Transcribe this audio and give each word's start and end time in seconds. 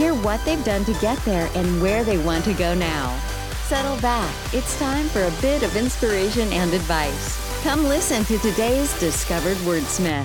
Hear 0.00 0.14
what 0.14 0.42
they've 0.46 0.64
done 0.64 0.86
to 0.86 0.94
get 0.94 1.18
there 1.26 1.50
and 1.54 1.82
where 1.82 2.04
they 2.04 2.16
want 2.16 2.46
to 2.46 2.54
go 2.54 2.74
now. 2.74 3.14
Settle 3.64 4.00
back. 4.00 4.34
It's 4.54 4.78
time 4.78 5.04
for 5.08 5.24
a 5.24 5.30
bit 5.42 5.62
of 5.62 5.76
inspiration 5.76 6.50
and 6.54 6.72
advice. 6.72 7.62
Come 7.62 7.84
listen 7.84 8.24
to 8.24 8.38
today's 8.38 8.98
Discovered 8.98 9.58
Wordsmith. 9.58 10.24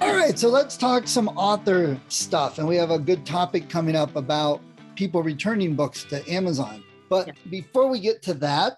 All 0.00 0.14
right, 0.14 0.38
so 0.38 0.48
let's 0.48 0.76
talk 0.76 1.08
some 1.08 1.30
author 1.30 1.98
stuff. 2.06 2.60
And 2.60 2.68
we 2.68 2.76
have 2.76 2.92
a 2.92 2.98
good 3.00 3.26
topic 3.26 3.68
coming 3.68 3.96
up 3.96 4.14
about 4.14 4.60
people 4.94 5.24
returning 5.24 5.74
books 5.74 6.04
to 6.04 6.24
Amazon. 6.30 6.84
But 7.08 7.26
yeah. 7.26 7.32
before 7.50 7.88
we 7.88 7.98
get 7.98 8.22
to 8.22 8.34
that, 8.34 8.76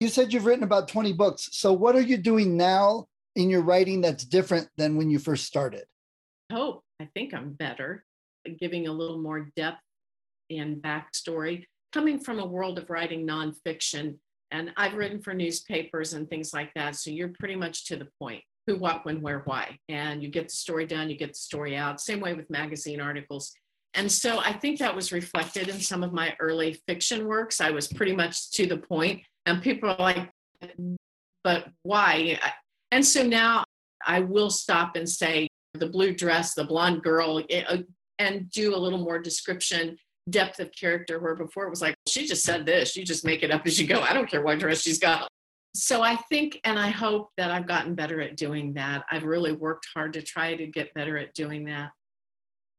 you 0.00 0.08
said 0.08 0.34
you've 0.34 0.44
written 0.44 0.64
about 0.64 0.86
20 0.86 1.14
books. 1.14 1.48
So 1.52 1.72
what 1.72 1.96
are 1.96 2.02
you 2.02 2.18
doing 2.18 2.58
now 2.58 3.06
in 3.36 3.48
your 3.48 3.62
writing 3.62 4.02
that's 4.02 4.26
different 4.26 4.68
than 4.76 4.98
when 4.98 5.08
you 5.08 5.18
first 5.18 5.46
started? 5.46 5.84
Oh, 6.52 6.82
I 7.00 7.08
think 7.14 7.32
I'm 7.32 7.52
better, 7.54 8.04
giving 8.58 8.86
a 8.86 8.92
little 8.92 9.18
more 9.18 9.48
depth 9.56 9.80
and 10.50 10.76
backstory. 10.76 11.64
Coming 11.92 12.20
from 12.20 12.38
a 12.38 12.46
world 12.46 12.78
of 12.78 12.90
writing 12.90 13.26
nonfiction, 13.26 14.16
and 14.50 14.70
I've 14.76 14.94
written 14.94 15.22
for 15.22 15.32
newspapers 15.32 16.12
and 16.12 16.28
things 16.28 16.52
like 16.52 16.72
that. 16.74 16.96
So 16.96 17.10
you're 17.10 17.32
pretty 17.38 17.56
much 17.56 17.86
to 17.86 17.96
the 17.96 18.08
point 18.20 18.42
who, 18.66 18.76
what, 18.76 19.04
when, 19.06 19.22
where, 19.22 19.40
why. 19.46 19.78
And 19.88 20.22
you 20.22 20.28
get 20.28 20.48
the 20.48 20.54
story 20.54 20.86
done, 20.86 21.08
you 21.08 21.16
get 21.16 21.30
the 21.30 21.38
story 21.38 21.76
out. 21.76 22.00
Same 22.00 22.20
way 22.20 22.34
with 22.34 22.50
magazine 22.50 23.00
articles. 23.00 23.52
And 23.94 24.12
so 24.12 24.38
I 24.38 24.52
think 24.52 24.78
that 24.78 24.94
was 24.94 25.10
reflected 25.10 25.68
in 25.68 25.80
some 25.80 26.04
of 26.04 26.12
my 26.12 26.36
early 26.38 26.80
fiction 26.86 27.26
works. 27.26 27.60
I 27.60 27.70
was 27.70 27.88
pretty 27.88 28.14
much 28.14 28.52
to 28.52 28.66
the 28.66 28.76
point, 28.76 29.22
and 29.46 29.62
people 29.62 29.88
are 29.90 29.96
like, 29.98 30.30
but 31.42 31.68
why? 31.82 32.38
And 32.92 33.04
so 33.04 33.22
now 33.22 33.64
I 34.06 34.20
will 34.20 34.50
stop 34.50 34.94
and 34.96 35.08
say, 35.08 35.48
the 35.74 35.86
blue 35.86 36.14
dress, 36.14 36.54
the 36.54 36.64
blonde 36.64 37.02
girl, 37.02 37.42
eh, 37.50 37.64
uh, 37.68 37.78
and 38.18 38.50
do 38.50 38.74
a 38.74 38.78
little 38.78 38.98
more 38.98 39.18
description, 39.18 39.96
depth 40.28 40.60
of 40.60 40.70
character. 40.72 41.20
Where 41.20 41.34
before 41.34 41.66
it 41.66 41.70
was 41.70 41.80
like, 41.80 41.94
she 42.06 42.26
just 42.26 42.44
said 42.44 42.66
this, 42.66 42.96
you 42.96 43.04
just 43.04 43.24
make 43.24 43.42
it 43.42 43.50
up 43.50 43.66
as 43.66 43.80
you 43.80 43.86
go. 43.86 44.00
I 44.00 44.12
don't 44.12 44.28
care 44.28 44.42
what 44.42 44.58
dress 44.58 44.82
she's 44.82 44.98
got. 44.98 45.28
So 45.74 46.02
I 46.02 46.16
think 46.28 46.60
and 46.64 46.78
I 46.78 46.88
hope 46.88 47.30
that 47.36 47.50
I've 47.50 47.68
gotten 47.68 47.94
better 47.94 48.20
at 48.20 48.36
doing 48.36 48.74
that. 48.74 49.04
I've 49.10 49.22
really 49.24 49.52
worked 49.52 49.86
hard 49.94 50.12
to 50.14 50.22
try 50.22 50.56
to 50.56 50.66
get 50.66 50.92
better 50.94 51.16
at 51.16 51.32
doing 51.34 51.64
that. 51.66 51.92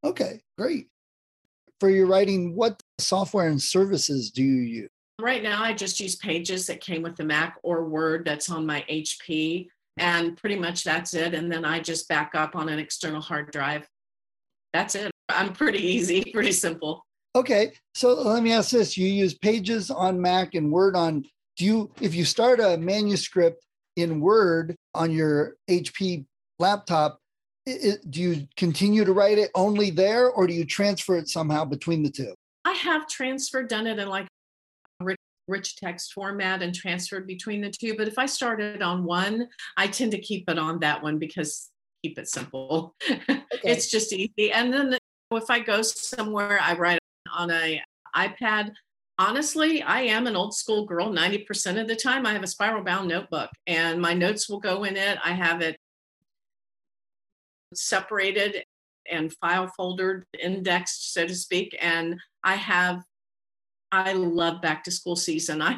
Okay, 0.04 0.42
great. 0.58 0.88
For 1.80 1.90
your 1.90 2.06
writing, 2.06 2.56
what 2.56 2.82
software 3.00 3.48
and 3.48 3.62
services 3.62 4.30
do 4.30 4.44
you 4.44 4.62
use? 4.62 4.90
Right 5.20 5.42
now, 5.42 5.64
I 5.64 5.74
just 5.74 6.00
use 6.00 6.16
Pages 6.16 6.68
that 6.68 6.82
came 6.82 7.02
with 7.02 7.16
the 7.16 7.24
Mac 7.24 7.58
or 7.64 7.86
Word 7.86 8.26
that's 8.26 8.50
on 8.50 8.66
my 8.66 8.84
HP 8.90 9.68
and 10.02 10.36
pretty 10.36 10.58
much 10.58 10.84
that's 10.84 11.14
it. 11.14 11.34
And 11.34 11.50
then 11.50 11.64
I 11.64 11.80
just 11.80 12.10
back 12.10 12.34
up 12.34 12.56
on 12.56 12.68
an 12.68 12.80
external 12.80 13.22
hard 13.22 13.52
drive. 13.52 13.88
That's 14.74 14.96
it. 14.96 15.12
I'm 15.30 15.54
pretty 15.54 15.80
easy, 15.80 16.30
pretty 16.34 16.52
simple. 16.52 17.06
Okay. 17.36 17.72
So 17.94 18.14
let 18.14 18.44
me 18.44 18.52
ask 18.52 18.72
this. 18.72 18.98
You 18.98 19.08
use 19.08 19.36
pages 19.36 19.90
on 19.90 20.20
Mac 20.20 20.56
and 20.56 20.72
Word 20.72 20.96
on 20.98 21.24
do 21.58 21.66
you 21.66 21.92
if 22.02 22.16
you 22.16 22.26
start 22.26 22.60
a 22.60 22.78
manuscript 22.78 23.66
in 23.96 24.20
Word 24.20 24.76
on 24.96 25.12
your 25.12 25.56
HP 25.70 26.26
laptop, 26.60 27.20
it, 27.66 28.10
do 28.10 28.22
you 28.22 28.48
continue 28.58 29.06
to 29.06 29.14
write 29.14 29.38
it 29.38 29.52
only 29.54 29.92
there 29.92 30.32
or 30.32 30.48
do 30.48 30.54
you 30.54 30.66
transfer 30.66 31.18
it 31.18 31.30
somehow 31.30 31.64
between 31.64 32.02
the 32.02 32.10
two? 32.10 32.34
I 32.66 32.74
have 32.74 33.08
transferred, 33.08 33.68
done 33.68 33.86
it 33.86 34.00
in 34.00 34.08
like 34.08 34.28
rich 35.52 35.76
text 35.76 36.14
format 36.14 36.64
and 36.64 36.74
transferred 36.74 37.28
between 37.28 37.62
the 37.62 37.70
two. 37.70 37.96
But 37.96 38.08
if 38.08 38.18
I 38.18 38.26
started 38.26 38.82
on 38.82 39.04
one, 39.04 39.48
I 39.78 39.88
tend 39.88 40.12
to 40.12 40.20
keep 40.20 40.50
it 40.50 40.58
on 40.58 40.80
that 40.80 41.04
one 41.04 41.20
because 41.20 41.70
keep 42.04 42.18
it 42.18 42.28
simple. 42.28 42.96
Okay. 43.54 43.74
it's 43.74 43.92
just 43.92 44.14
easy. 44.14 44.52
And 44.52 44.74
then 44.74 44.98
if 45.34 45.50
I 45.50 45.60
go 45.60 45.82
somewhere, 45.82 46.58
I 46.62 46.74
write 46.74 47.00
on 47.32 47.52
a 47.52 47.82
iPad. 48.16 48.72
Honestly, 49.20 49.84
I 49.84 50.02
am 50.04 50.26
an 50.26 50.38
old 50.38 50.56
school 50.56 50.86
girl. 50.86 51.12
90% 51.12 51.80
of 51.80 51.88
the 51.88 51.96
time, 51.96 52.26
I 52.26 52.34
have 52.34 52.44
a 52.44 52.48
spiral 52.48 52.84
bound 52.84 53.10
notebook 53.10 53.50
and 53.68 54.02
my 54.02 54.14
notes 54.14 54.50
will 54.50 54.60
go 54.60 54.86
in 54.86 54.96
it. 54.96 55.20
I 55.24 55.34
have 55.34 55.62
it 55.62 55.76
separated 57.74 58.64
and 59.12 59.34
file 59.34 59.72
foldered, 59.76 60.26
indexed, 60.42 61.14
so 61.14 61.28
to 61.28 61.36
speak. 61.36 61.78
And 61.80 62.20
I 62.44 62.56
have 62.56 63.04
I 63.92 64.14
love 64.14 64.62
back 64.62 64.84
to 64.86 64.92
school 64.92 65.16
season. 65.16 65.62
I, 65.62 65.78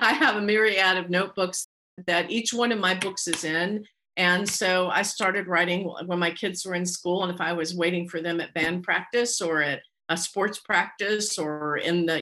I 0.00 0.12
have 0.12 0.36
a 0.36 0.40
myriad 0.40 0.96
of 0.96 1.10
notebooks 1.10 1.66
that 2.06 2.30
each 2.30 2.52
one 2.52 2.72
of 2.72 2.78
my 2.78 2.94
books 2.94 3.26
is 3.26 3.44
in. 3.44 3.84
And 4.16 4.48
so 4.48 4.88
I 4.88 5.02
started 5.02 5.48
writing 5.48 5.90
when 6.06 6.18
my 6.18 6.30
kids 6.30 6.64
were 6.64 6.74
in 6.74 6.86
school. 6.86 7.24
And 7.24 7.32
if 7.32 7.40
I 7.40 7.52
was 7.52 7.74
waiting 7.74 8.08
for 8.08 8.20
them 8.20 8.40
at 8.40 8.54
band 8.54 8.82
practice 8.82 9.40
or 9.40 9.62
at 9.62 9.80
a 10.08 10.16
sports 10.16 10.58
practice 10.58 11.38
or 11.38 11.78
in 11.78 12.06
the 12.06 12.20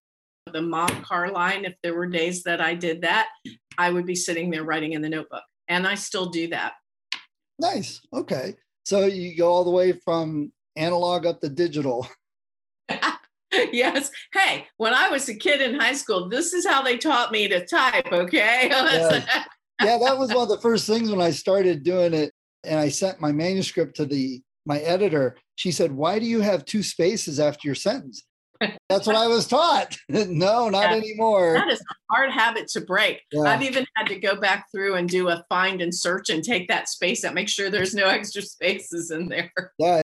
the 0.53 0.63
mob 0.63 0.91
car 1.05 1.31
line, 1.31 1.65
if 1.65 1.75
there 1.83 1.95
were 1.95 2.07
days 2.07 2.43
that 2.43 2.61
I 2.61 2.75
did 2.75 3.03
that, 3.03 3.29
I 3.79 3.91
would 3.91 4.05
be 4.05 4.17
sitting 4.17 4.51
there 4.51 4.65
writing 4.65 4.95
in 4.95 5.03
the 5.03 5.09
notebook. 5.09 5.45
And 5.69 5.87
I 5.87 5.95
still 5.95 6.27
do 6.27 6.49
that. 6.49 6.73
Nice. 7.61 8.01
Okay. 8.13 8.57
So 8.85 9.07
you 9.07 9.37
go 9.37 9.49
all 9.49 9.65
the 9.65 9.71
way 9.71 9.93
from 9.93 10.53
analog 10.77 11.27
up 11.27 11.41
to 11.41 11.49
digital. 11.49 12.09
yes. 13.73 14.11
Hey, 14.33 14.67
when 14.77 14.95
I 14.95 15.09
was 15.09 15.29
a 15.29 15.35
kid 15.35 15.61
in 15.61 15.79
high 15.79 15.95
school, 15.95 16.29
this 16.29 16.53
is 16.53 16.67
how 16.67 16.83
they 16.83 16.97
taught 16.97 17.33
me 17.33 17.49
to 17.49 17.65
type. 17.67 18.13
Okay. 18.13 18.69
yeah. 18.71 19.45
yeah, 19.83 19.99
that 19.99 20.19
was 20.19 20.31
one 20.35 20.43
of 20.43 20.49
the 20.49 20.61
first 20.61 20.87
things 20.87 21.11
when 21.11 21.21
I 21.21 21.31
started 21.31 21.83
doing 21.83 22.15
it, 22.15 22.33
and 22.65 22.79
I 22.79 22.89
sent 22.89 23.21
my 23.21 23.33
manuscript 23.33 23.97
to 23.97 24.07
the 24.07 24.41
my 24.67 24.79
editor. 24.79 25.37
She 25.57 25.73
said, 25.73 25.93
"Why 25.93 26.19
do 26.19 26.27
you 26.27 26.41
have 26.41 26.65
two 26.65 26.83
spaces 26.83 27.41
after 27.41 27.67
your 27.67 27.75
sentence?" 27.75 28.25
That's 28.91 29.07
what 29.07 29.17
I 29.17 29.27
was 29.27 29.47
taught. 29.47 29.97
no, 30.09 30.69
not 30.69 30.91
yeah. 30.91 30.97
anymore. 30.97 31.55
That 31.55 31.73
is 31.73 31.81
a 31.81 32.15
hard 32.15 32.31
habit 32.31 32.69
to 32.69 32.83
break. 32.83 33.23
Yeah. 33.33 33.43
I've 33.43 33.63
even 33.63 33.87
had 33.97 34.07
to 34.09 34.19
go 34.19 34.37
back 34.37 34.67
through 34.71 34.97
and 34.97 35.09
do 35.09 35.29
a 35.29 35.43
find 35.49 35.81
and 35.81 35.95
search 35.95 36.29
and 36.29 36.45
take 36.45 36.69
that 36.69 36.89
space 36.89 37.25
out, 37.25 37.33
make 37.33 37.49
sure 37.49 37.71
there's 37.71 37.95
no 37.95 38.07
extra 38.07 38.43
spaces 38.43 39.11
in 39.11 39.29
there. 39.29 39.51
Yeah, 39.79 40.03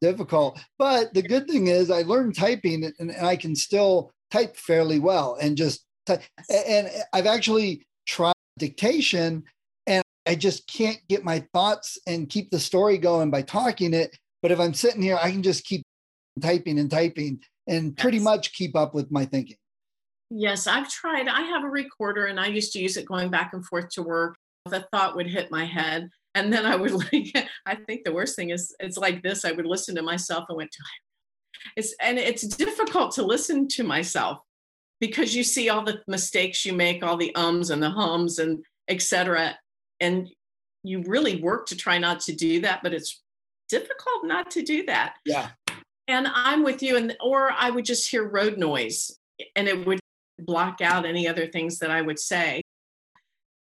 difficult. 0.00 0.60
But 0.78 1.14
the 1.14 1.22
good 1.22 1.48
thing 1.48 1.68
is, 1.68 1.90
I 1.90 2.02
learned 2.02 2.36
typing 2.36 2.84
and, 2.84 2.94
and 2.98 3.26
I 3.26 3.36
can 3.36 3.54
still 3.54 4.10
type 4.30 4.56
fairly 4.56 4.98
well 4.98 5.36
and 5.40 5.56
just 5.56 5.84
type. 6.06 6.22
And 6.48 6.90
I've 7.12 7.26
actually 7.26 7.82
tried 8.06 8.34
dictation 8.58 9.44
and 9.86 10.04
I 10.26 10.34
just 10.34 10.66
can't 10.66 11.00
get 11.08 11.24
my 11.24 11.44
thoughts 11.52 11.98
and 12.06 12.28
keep 12.28 12.50
the 12.50 12.60
story 12.60 12.98
going 12.98 13.30
by 13.30 13.42
talking 13.42 13.94
it. 13.94 14.16
But 14.42 14.50
if 14.50 14.60
I'm 14.60 14.74
sitting 14.74 15.02
here, 15.02 15.18
I 15.20 15.30
can 15.30 15.42
just 15.42 15.64
keep 15.64 15.82
typing 16.40 16.78
and 16.78 16.90
typing 16.90 17.40
and 17.66 17.96
pretty 17.96 18.18
much 18.18 18.52
keep 18.52 18.76
up 18.76 18.94
with 18.94 19.10
my 19.10 19.24
thinking. 19.24 19.56
Yes, 20.30 20.66
I've 20.66 20.90
tried. 20.90 21.28
I 21.28 21.42
have 21.42 21.64
a 21.64 21.68
recorder 21.68 22.26
and 22.26 22.40
I 22.40 22.46
used 22.46 22.72
to 22.72 22.78
use 22.78 22.96
it 22.96 23.06
going 23.06 23.30
back 23.30 23.52
and 23.52 23.64
forth 23.64 23.88
to 23.90 24.02
work. 24.02 24.36
If 24.66 24.72
a 24.72 24.86
thought 24.92 25.14
would 25.16 25.26
hit 25.26 25.50
my 25.50 25.64
head, 25.64 26.08
and 26.34 26.52
then 26.52 26.66
I 26.66 26.76
would 26.76 26.92
like, 27.12 27.48
I 27.66 27.76
think 27.76 28.04
the 28.04 28.12
worst 28.12 28.36
thing 28.36 28.50
is 28.50 28.74
it's 28.80 28.98
like 28.98 29.22
this. 29.22 29.44
I 29.44 29.52
would 29.52 29.66
listen 29.66 29.94
to 29.96 30.02
myself 30.02 30.44
and 30.48 30.56
went 30.56 30.72
to 30.72 30.78
it's 31.76 31.94
and 32.00 32.18
it's 32.18 32.42
difficult 32.42 33.12
to 33.12 33.22
listen 33.22 33.68
to 33.68 33.84
myself 33.84 34.38
because 35.00 35.34
you 35.34 35.42
see 35.42 35.68
all 35.68 35.82
the 35.82 36.00
mistakes 36.06 36.64
you 36.64 36.72
make, 36.72 37.02
all 37.02 37.16
the 37.16 37.34
ums 37.34 37.70
and 37.70 37.82
the 37.82 37.90
hums 37.90 38.38
and 38.38 38.64
etc. 38.88 39.56
And 40.00 40.28
you 40.82 41.02
really 41.06 41.40
work 41.40 41.66
to 41.66 41.76
try 41.76 41.98
not 41.98 42.20
to 42.20 42.32
do 42.34 42.60
that, 42.60 42.80
but 42.82 42.92
it's 42.92 43.22
difficult 43.68 44.24
not 44.24 44.50
to 44.52 44.62
do 44.62 44.84
that. 44.86 45.14
Yeah. 45.24 45.50
And 46.06 46.28
I'm 46.34 46.62
with 46.62 46.82
you, 46.82 46.98
and 46.98 47.16
or 47.22 47.50
I 47.50 47.70
would 47.70 47.86
just 47.86 48.10
hear 48.10 48.28
road 48.28 48.58
noise 48.58 49.18
and 49.56 49.66
it 49.66 49.86
would 49.86 50.00
block 50.38 50.80
out 50.80 51.06
any 51.06 51.26
other 51.26 51.46
things 51.46 51.78
that 51.78 51.90
I 51.90 52.02
would 52.02 52.18
say. 52.18 52.60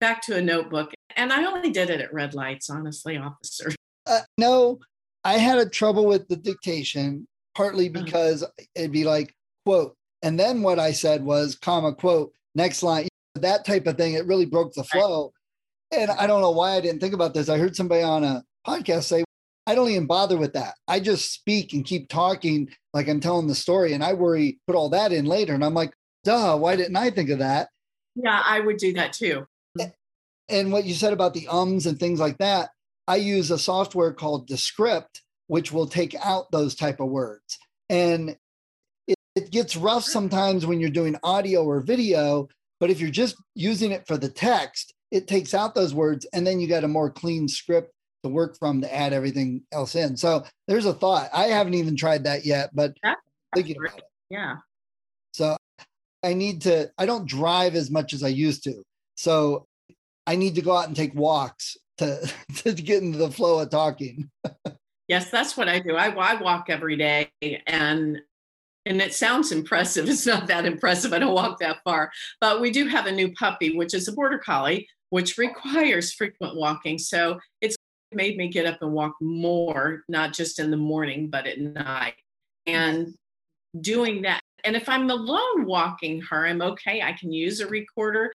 Back 0.01 0.23
to 0.23 0.37
a 0.37 0.43
notebook 0.43 0.93
and 1.17 1.33
I 1.33 1.45
only 1.45 1.71
did 1.71 1.91
it 1.91 2.01
at 2.01 2.13
red 2.13 2.35
lights, 2.35 2.71
honestly, 2.71 3.17
officer. 3.17 3.73
Uh, 4.07 4.21
no, 4.39 4.79
I 5.25 5.39
had 5.39 5.59
a 5.59 5.69
trouble 5.69 6.07
with 6.07 6.29
the 6.29 6.37
dictation, 6.37 7.27
partly 7.55 7.89
uh-huh. 7.89 8.05
because 8.05 8.45
it'd 8.75 8.93
be 8.93 9.05
like, 9.05 9.35
quote, 9.65 9.97
and 10.23 10.39
then 10.39 10.63
what 10.63 10.79
I 10.79 10.93
said 10.93 11.25
was, 11.25 11.57
comma, 11.57 11.95
quote, 11.95 12.33
next 12.55 12.83
line, 12.83 13.09
that 13.35 13.65
type 13.65 13.87
of 13.87 13.97
thing. 13.97 14.15
It 14.15 14.27
really 14.27 14.47
broke 14.47 14.73
the 14.75 14.85
flow. 14.85 15.33
Right. 15.93 16.03
And 16.03 16.11
I 16.11 16.27
don't 16.27 16.41
know 16.41 16.51
why 16.51 16.73
I 16.73 16.81
didn't 16.81 17.01
think 17.01 17.15
about 17.15 17.35
this. 17.35 17.49
I 17.49 17.59
heard 17.59 17.77
somebody 17.77 18.03
on 18.03 18.25
a 18.25 18.43
podcast 18.67 19.05
say, 19.05 19.25
I 19.67 19.75
don't 19.75 19.91
even 19.91 20.07
bother 20.07 20.37
with 20.37 20.53
that. 20.55 20.75
I 20.87 21.01
just 21.01 21.33
speak 21.33 21.73
and 21.73 21.85
keep 21.85 22.09
talking 22.09 22.69
like 22.93 23.09
I'm 23.09 23.21
telling 23.21 23.47
the 23.47 23.55
story. 23.55 23.93
And 23.93 24.03
I 24.03 24.13
worry, 24.13 24.59
put 24.67 24.77
all 24.77 24.91
that 24.91 25.13
in 25.13 25.27
later. 25.27 25.55
And 25.55 25.65
I'm 25.65 25.75
like, 25.75 25.93
duh, 26.25 26.57
why 26.57 26.77
didn't 26.77 26.97
I 26.97 27.11
think 27.11 27.31
of 27.31 27.41
that? 27.41 27.69
Yeah, 28.15 28.43
I 28.45 28.61
would 28.61 28.79
do 28.79 28.93
that 28.95 29.13
too. 29.13 29.47
And 30.49 30.73
what 30.73 30.85
you 30.85 30.95
said 30.95 31.13
about 31.13 31.35
the 31.35 31.49
ums 31.49 31.87
and 31.87 31.99
things 31.99 32.21
like 32.21 32.39
that, 32.39 32.71
I 33.09 33.17
use 33.17 33.51
a 33.51 33.59
software 33.59 34.13
called 34.13 34.47
Descript, 34.47 35.23
which 35.49 35.73
will 35.73 35.87
take 35.87 36.15
out 36.25 36.51
those 36.51 36.75
type 36.75 37.01
of 37.01 37.09
words. 37.09 37.59
And 37.89 38.37
it, 39.07 39.17
it 39.35 39.51
gets 39.51 39.77
rough 39.77 40.05
sometimes 40.05 40.67
when 40.67 40.81
you're 40.81 40.91
doing 40.91 41.17
audio 41.23 41.65
or 41.65 41.81
video, 41.81 42.49
but 42.81 42.91
if 42.91 43.01
you're 43.01 43.11
just 43.11 43.37
using 43.55 43.93
it 43.93 44.07
for 44.07 44.17
the 44.17 44.29
text, 44.29 44.93
it 45.11 45.29
takes 45.29 45.55
out 45.55 45.75
those 45.75 45.95
words 45.95 46.27
and 46.33 46.47
then 46.47 46.61
you 46.61 46.69
got 46.69 46.85
a 46.85 46.89
more 46.89 47.11
clean 47.11 47.49
script 47.49 47.93
to 48.25 48.29
work 48.29 48.59
from 48.59 48.81
to 48.81 48.95
add 48.95 49.13
everything 49.13 49.63
else 49.73 49.95
in. 49.95 50.17
So 50.17 50.45
there's 50.67 50.87
a 50.87 50.93
thought. 50.93 51.31
I 51.33 51.45
haven't 51.45 51.75
even 51.75 51.97
tried 51.97 52.25
that 52.25 52.45
yet, 52.45 52.71
but 52.75 52.95
That's 53.03 53.21
thinking 53.55 53.77
about 53.77 53.99
it. 53.99 54.05
Yeah. 54.31 54.57
So 55.33 55.57
I 56.25 56.35
need 56.35 56.63
to, 56.63 56.91
I 56.99 57.07
don't 57.07 57.27
drive 57.27 57.77
as 57.77 57.91
much 57.91 58.13
as 58.13 58.25
I 58.25 58.29
used 58.29 58.65
to. 58.65 58.83
So 59.15 59.67
I 60.27 60.37
need 60.37 60.55
to 60.57 60.63
go 60.63 60.77
out 60.77 60.89
and 60.89 60.97
take 60.97 61.15
walks 61.15 61.77
to, 61.99 62.33
to 62.57 62.73
get 62.73 63.03
into 63.03 63.19
the 63.19 63.31
flow 63.31 63.61
of 63.61 63.71
talking. 63.71 64.31
Yes, 65.09 65.31
that's 65.31 65.57
what 65.57 65.69
I 65.69 65.79
do. 65.79 65.95
I, 65.95 66.09
I 66.09 66.43
walk 66.43 66.67
every 66.69 66.97
day 66.97 67.31
and 67.67 68.21
and 68.87 69.01
it 69.01 69.15
sounds 69.15 69.53
impressive. 69.53 70.09
It's 70.09 70.27
not 70.27 70.47
that 70.49 70.65
impressive. 70.65 71.13
I 71.13 71.19
don't 71.19 71.35
walk 71.35 71.59
that 71.61 71.79
far. 71.85 72.11
But 72.41 72.61
we 72.61 72.71
do 72.71 72.87
have 72.87 73.07
a 73.07 73.13
new 73.13 73.33
puppy, 73.35 73.77
which 73.77 73.95
is 73.95 74.09
a 74.09 74.13
border 74.13 74.39
collie, 74.39 74.89
which 75.11 75.39
requires 75.39 76.13
frequent 76.13 76.57
walking. 76.57 76.99
So 76.99 77.39
it's 77.61 77.77
made 78.13 78.37
me 78.37 78.49
get 78.49 78.67
up 78.67 78.83
and 78.83 78.93
walk 78.93 79.15
more, 79.21 80.03
not 80.09 80.33
just 80.33 80.59
in 80.59 80.71
the 80.71 80.77
morning, 80.77 81.29
but 81.29 81.47
at 81.47 81.61
night. 81.61 82.15
And 82.67 83.15
doing 83.81 84.23
that. 84.23 84.41
And 84.65 84.75
if 84.75 84.89
I'm 84.89 85.09
alone 85.11 85.67
walking 85.67 86.21
her, 86.23 86.47
I'm 86.47 86.63
okay. 86.63 87.03
I 87.03 87.13
can 87.13 87.33
use 87.33 87.61
a 87.61 87.69
recorder. 87.69 88.33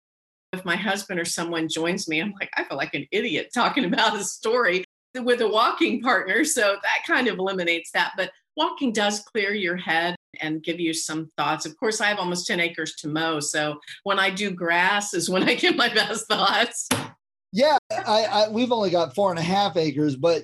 If 0.54 0.66
my 0.66 0.76
husband 0.76 1.20
or 1.20 1.26
someone 1.26 1.68
joins 1.70 2.08
me, 2.08 2.22
I'm 2.22 2.34
like, 2.40 2.50
I 2.56 2.64
feel 2.64 2.78
like 2.78 2.94
an 2.94 3.08
idiot 3.12 3.50
talking 3.54 3.86
about 3.86 4.16
a 4.16 4.24
story 4.24 4.84
with 5.16 5.42
a 5.42 5.48
walking 5.48 6.02
partner. 6.02 6.44
So 6.44 6.78
that 6.82 7.00
kind 7.08 7.28
of 7.28 7.38
eliminates 7.38 7.92
that. 7.92 8.14
But 8.18 8.32
walking 8.56 8.92
does 8.92 9.22
clear 9.22 9.54
your 9.54 9.78
head 9.78 10.16
and 10.42 10.64
give 10.64 10.80
you 10.80 10.94
some 10.94 11.30
thoughts. 11.38 11.66
Of 11.66 11.78
course, 11.78 12.02
I 12.02 12.08
have 12.08 12.20
almost 12.20 12.48
10 12.48 12.60
acres 12.60 12.96
to 12.98 13.08
mow. 13.08 13.40
So 13.40 13.80
when 14.04 14.20
I 14.20 14.30
do 14.30 14.52
grass 14.52 15.14
is 15.14 15.30
when 15.30 15.48
I 15.48 15.56
get 15.56 15.76
my 15.76 15.90
best 15.94 16.28
thoughts. 16.28 16.88
Yeah, 17.52 17.78
I, 17.92 18.26
I 18.26 18.50
we've 18.50 18.72
only 18.72 18.92
got 18.92 19.16
four 19.16 19.32
and 19.32 19.40
a 19.40 19.44
half 19.44 19.76
acres, 19.76 20.16
but 20.16 20.44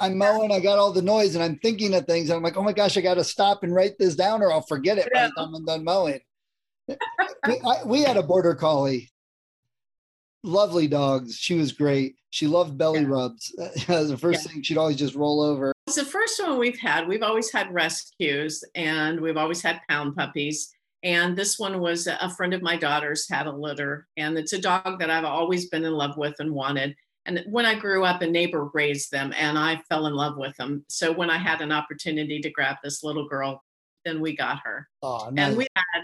I'm 0.00 0.18
mowing. 0.18 0.50
I 0.50 0.58
got 0.58 0.78
all 0.80 0.92
the 0.92 1.00
noise, 1.00 1.36
and 1.36 1.44
I'm 1.44 1.56
thinking 1.58 1.94
of 1.94 2.06
things. 2.06 2.28
I'm 2.28 2.42
like, 2.42 2.56
oh 2.56 2.62
my 2.64 2.72
gosh, 2.72 2.96
I 2.96 3.02
got 3.02 3.14
to 3.14 3.24
stop 3.24 3.62
and 3.62 3.72
write 3.72 3.98
this 4.00 4.16
down, 4.16 4.42
or 4.42 4.52
I'll 4.52 4.62
forget 4.62 4.98
it 4.98 5.08
by 5.14 5.28
the 5.28 5.32
time 5.38 5.54
I'm 5.54 5.64
done 5.64 5.84
mowing. 5.84 6.18
we, 6.88 6.96
I, 7.64 7.84
we 7.84 8.02
had 8.02 8.16
a 8.16 8.22
border 8.24 8.56
collie, 8.56 9.08
lovely 10.42 10.86
dogs. 10.88 11.36
She 11.36 11.54
was 11.54 11.72
great. 11.72 12.16
She 12.30 12.46
loved 12.46 12.78
belly 12.78 13.04
rubs. 13.04 13.52
the 13.56 14.18
first 14.18 14.44
Yeah. 14.44 14.52
thing 14.52 14.62
she'd 14.62 14.78
always 14.78 14.96
just 14.96 15.14
roll 15.14 15.40
over. 15.40 15.72
It's 15.86 15.96
the 15.96 16.04
first 16.04 16.40
one 16.42 16.58
we've 16.58 16.78
had. 16.78 17.08
We've 17.08 17.22
always 17.22 17.52
had 17.52 17.72
rescues 17.72 18.62
and 18.74 19.20
we've 19.20 19.36
always 19.36 19.62
had 19.62 19.80
pound 19.88 20.16
puppies. 20.16 20.72
And 21.02 21.36
this 21.36 21.58
one 21.58 21.80
was 21.80 22.06
a 22.06 22.30
friend 22.36 22.52
of 22.54 22.62
my 22.62 22.76
daughter's 22.76 23.28
had 23.28 23.46
a 23.46 23.52
litter. 23.52 24.06
And 24.16 24.36
it's 24.38 24.52
a 24.52 24.60
dog 24.60 24.98
that 25.00 25.10
I've 25.10 25.24
always 25.24 25.68
been 25.68 25.84
in 25.84 25.92
love 25.92 26.16
with 26.16 26.34
and 26.38 26.52
wanted. 26.52 26.94
And 27.26 27.44
when 27.48 27.66
I 27.66 27.74
grew 27.74 28.04
up, 28.04 28.22
a 28.22 28.26
neighbor 28.26 28.70
raised 28.72 29.10
them 29.10 29.32
and 29.36 29.58
I 29.58 29.82
fell 29.88 30.06
in 30.06 30.14
love 30.14 30.36
with 30.36 30.56
them. 30.56 30.84
So 30.88 31.12
when 31.12 31.30
I 31.30 31.38
had 31.38 31.60
an 31.60 31.72
opportunity 31.72 32.40
to 32.40 32.50
grab 32.50 32.76
this 32.82 33.02
little 33.02 33.28
girl, 33.28 33.62
then 34.04 34.20
we 34.20 34.36
got 34.36 34.60
her. 34.64 34.88
Oh, 35.02 35.28
nice. 35.30 35.48
And 35.48 35.56
we 35.56 35.66
had 35.74 36.02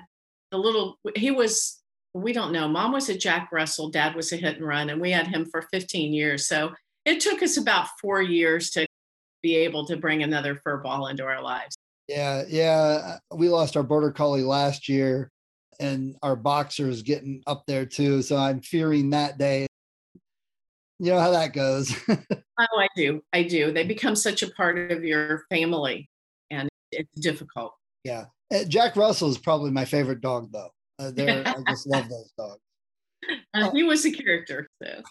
the 0.51 0.59
little, 0.59 0.99
he 1.15 1.31
was, 1.31 1.83
we 2.23 2.33
don't 2.33 2.53
know. 2.53 2.69
Mom 2.69 2.93
was 2.93 3.09
a 3.09 3.17
Jack 3.17 3.51
Russell, 3.53 3.91
dad 3.91 4.15
was 4.15 4.33
a 4.33 4.37
hit 4.37 4.57
and 4.57 4.67
run, 4.67 4.91
and 4.91 5.01
we 5.01 5.11
had 5.11 5.27
him 5.27 5.47
for 5.51 5.63
15 5.73 6.13
years. 6.13 6.47
So 6.47 6.73
it 7.05 7.21
took 7.21 7.43
us 7.43 7.57
about 7.57 7.89
four 8.01 8.23
years 8.23 8.71
to 8.71 8.87
be 9.43 9.57
able 9.57 9.87
to 9.87 9.97
bring 9.97 10.23
another 10.23 10.57
fur 10.65 10.79
ball 10.79 11.07
into 11.09 11.25
our 11.25 11.43
lives. 11.43 11.77
Yeah, 12.09 12.45
yeah. 12.49 13.19
We 13.35 13.49
lost 13.49 13.77
our 13.77 13.83
border 13.83 14.11
collie 14.13 14.43
last 14.43 14.89
year, 14.89 15.31
and 15.81 16.17
our 16.23 16.37
boxer's 16.37 17.03
getting 17.03 17.43
up 17.47 17.65
there 17.67 17.87
too. 17.87 18.23
So 18.23 18.37
I'm 18.37 18.61
fearing 18.61 19.11
that 19.11 19.39
day. 19.39 19.67
You 20.99 21.13
know 21.13 21.21
how 21.21 21.31
that 21.33 21.53
goes. 21.53 21.95
Oh, 22.59 22.81
I 22.81 22.89
do. 22.97 23.21
I 23.35 23.43
do. 23.43 23.71
They 23.71 23.85
become 23.85 24.17
such 24.17 24.43
a 24.43 24.51
part 24.53 24.91
of 24.91 25.05
your 25.05 25.43
family, 25.51 26.09
and 26.51 26.71
it's 26.91 27.21
difficult. 27.21 27.75
yeah. 28.03 28.25
Uh, 28.51 28.65
Jack 28.65 28.97
Russell 28.97 29.29
is 29.29 29.37
probably 29.37 29.71
my 29.71 29.85
favorite 29.85 30.23
dog, 30.23 30.51
though. 30.53 30.71
Uh, 30.99 31.13
I 31.19 31.63
just 31.69 31.87
love 31.87 32.09
those 32.09 32.33
dogs. 32.39 32.61
Uh, 33.55 33.71
he 33.73 33.83
was 33.83 34.05
a 34.05 34.13
character. 34.13 34.69
So. 34.83 35.03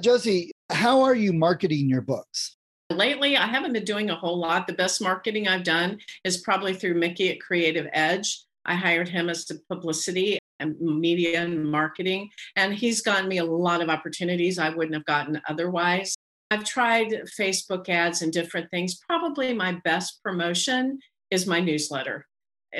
Josie, 0.00 0.52
how 0.70 1.02
are 1.02 1.14
you 1.14 1.32
marketing 1.32 1.88
your 1.88 2.02
books? 2.02 2.56
Lately, 2.90 3.36
I 3.36 3.46
haven't 3.46 3.72
been 3.72 3.84
doing 3.84 4.10
a 4.10 4.14
whole 4.14 4.38
lot. 4.38 4.66
The 4.66 4.72
best 4.72 5.02
marketing 5.02 5.48
I've 5.48 5.64
done 5.64 5.98
is 6.24 6.38
probably 6.38 6.72
through 6.72 6.94
Mickey 6.94 7.30
at 7.30 7.40
Creative 7.40 7.86
Edge. 7.92 8.44
I 8.64 8.74
hired 8.74 9.08
him 9.08 9.28
as 9.28 9.44
the 9.44 9.60
publicity 9.68 10.38
and 10.60 10.78
media 10.80 11.42
and 11.42 11.70
marketing, 11.70 12.30
and 12.56 12.74
he's 12.74 13.02
gotten 13.02 13.28
me 13.28 13.38
a 13.38 13.44
lot 13.44 13.82
of 13.82 13.88
opportunities 13.88 14.58
I 14.58 14.70
wouldn't 14.70 14.94
have 14.94 15.04
gotten 15.04 15.40
otherwise. 15.48 16.14
I've 16.50 16.64
tried 16.64 17.08
Facebook 17.38 17.88
ads 17.88 18.22
and 18.22 18.32
different 18.32 18.70
things. 18.70 18.98
Probably 19.06 19.52
my 19.52 19.72
best 19.84 20.22
promotion 20.22 20.98
is 21.30 21.46
my 21.46 21.60
newsletter 21.60 22.24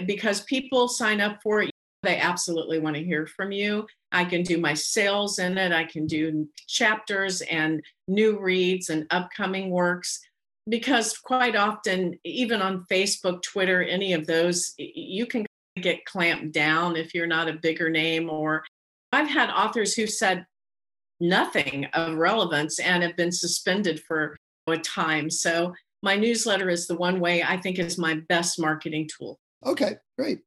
because 0.07 0.41
people 0.43 0.89
sign 0.89 1.21
up 1.21 1.41
for 1.43 1.63
it. 1.63 1.71
They 2.03 2.19
absolutely 2.19 2.79
want 2.79 2.97
to 2.97 3.05
hear 3.05 3.27
from 3.27 3.51
you. 3.51 3.87
I 4.13 4.25
can 4.25 4.43
do 4.43 4.59
my 4.59 4.75
sales 4.75 5.39
in 5.39 5.59
it. 5.59 5.73
I 5.73 5.85
can 5.85 6.07
do 6.07 6.49
chapters 6.67 7.41
and 7.43 7.83
new 8.07 8.39
reads 8.39 8.89
and 8.89 9.07
upcoming 9.11 9.71
works 9.71 10.21
because 10.69 11.17
quite 11.19 11.57
often, 11.57 12.19
even 12.25 12.63
on 12.63 12.87
Facebook, 12.91 13.43
Twitter, 13.43 13.83
any 13.83 14.13
of 14.13 14.27
those, 14.27 14.75
you 14.79 15.27
can 15.27 15.47
get 15.81 16.05
clamped 16.05 16.53
down 16.53 16.97
if 16.97 17.15
you're 17.15 17.27
not 17.27 17.49
a 17.49 17.55
bigger 17.55 17.91
name. 17.91 18.29
Or 18.31 18.65
I've 19.13 19.29
had 19.29 19.51
authors 19.51 19.95
who 19.95 20.07
said 20.07 20.47
nothing 21.21 21.87
of 21.95 22.17
relevance 22.17 22.79
and 22.79 23.03
have 23.03 23.17
been 23.17 23.33
suspended 23.33 24.01
for 24.01 24.37
a 24.69 24.79
time. 24.79 25.31
So 25.31 25.75
my 26.03 26.17
newsletter 26.17 26.69
is 26.69 26.87
the 26.87 26.97
one 26.97 27.19
way 27.19 27.43
I 27.43 27.57
think 27.57 27.79
is 27.79 27.99
my 27.99 28.21
best 28.29 28.61
marketing 28.61 29.09
tool. 29.19 29.39
Okay, 29.67 29.97
great. 30.17 30.41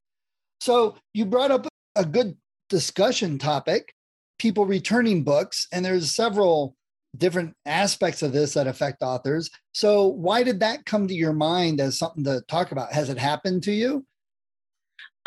So 0.62 0.94
you 1.12 1.26
brought 1.26 1.50
up 1.50 1.66
a 1.96 2.04
good 2.04 2.36
discussion 2.68 3.36
topic 3.36 3.92
people 4.38 4.64
returning 4.64 5.24
books, 5.24 5.66
and 5.72 5.84
there's 5.84 6.14
several 6.14 6.76
different 7.16 7.56
aspects 7.66 8.22
of 8.22 8.32
this 8.32 8.54
that 8.54 8.68
affect 8.68 9.02
authors. 9.02 9.50
So, 9.72 10.06
why 10.06 10.44
did 10.44 10.60
that 10.60 10.86
come 10.86 11.08
to 11.08 11.14
your 11.14 11.32
mind 11.32 11.80
as 11.80 11.98
something 11.98 12.22
to 12.22 12.42
talk 12.46 12.70
about? 12.70 12.92
Has 12.92 13.10
it 13.10 13.18
happened 13.18 13.64
to 13.64 13.72
you? 13.72 14.06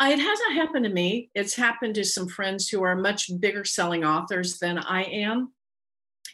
Uh, 0.00 0.08
It 0.10 0.20
hasn't 0.20 0.54
happened 0.54 0.86
to 0.86 0.90
me. 0.90 1.28
It's 1.34 1.54
happened 1.54 1.96
to 1.96 2.04
some 2.04 2.28
friends 2.28 2.70
who 2.70 2.82
are 2.82 2.96
much 2.96 3.30
bigger 3.38 3.66
selling 3.66 4.04
authors 4.04 4.58
than 4.58 4.78
I 4.78 5.02
am. 5.02 5.52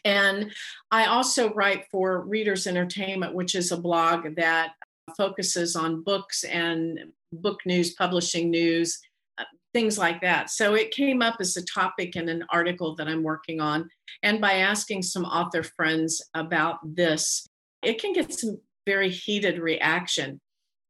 And 0.05 0.53
I 0.91 1.07
also 1.07 1.53
write 1.53 1.87
for 1.91 2.21
Readers 2.21 2.67
Entertainment, 2.67 3.33
which 3.33 3.53
is 3.53 3.73
a 3.73 3.77
blog 3.77 4.37
that 4.37 4.75
focuses 5.17 5.75
on 5.75 6.03
books 6.03 6.45
and 6.45 7.11
book 7.41 7.59
news, 7.65 7.93
publishing 7.93 8.49
news, 8.49 8.99
uh, 9.37 9.43
things 9.73 9.97
like 9.97 10.21
that. 10.21 10.49
So 10.49 10.75
it 10.75 10.91
came 10.91 11.21
up 11.21 11.37
as 11.39 11.57
a 11.57 11.65
topic 11.65 12.15
in 12.15 12.29
an 12.29 12.43
article 12.51 12.95
that 12.95 13.07
I'm 13.07 13.23
working 13.23 13.59
on. 13.59 13.89
And 14.21 14.39
by 14.39 14.53
asking 14.53 15.03
some 15.03 15.25
author 15.25 15.63
friends 15.63 16.21
about 16.33 16.77
this, 16.83 17.47
it 17.83 17.99
can 17.99 18.13
get 18.13 18.33
some 18.33 18.59
very 18.85 19.09
heated 19.09 19.59
reaction. 19.59 20.39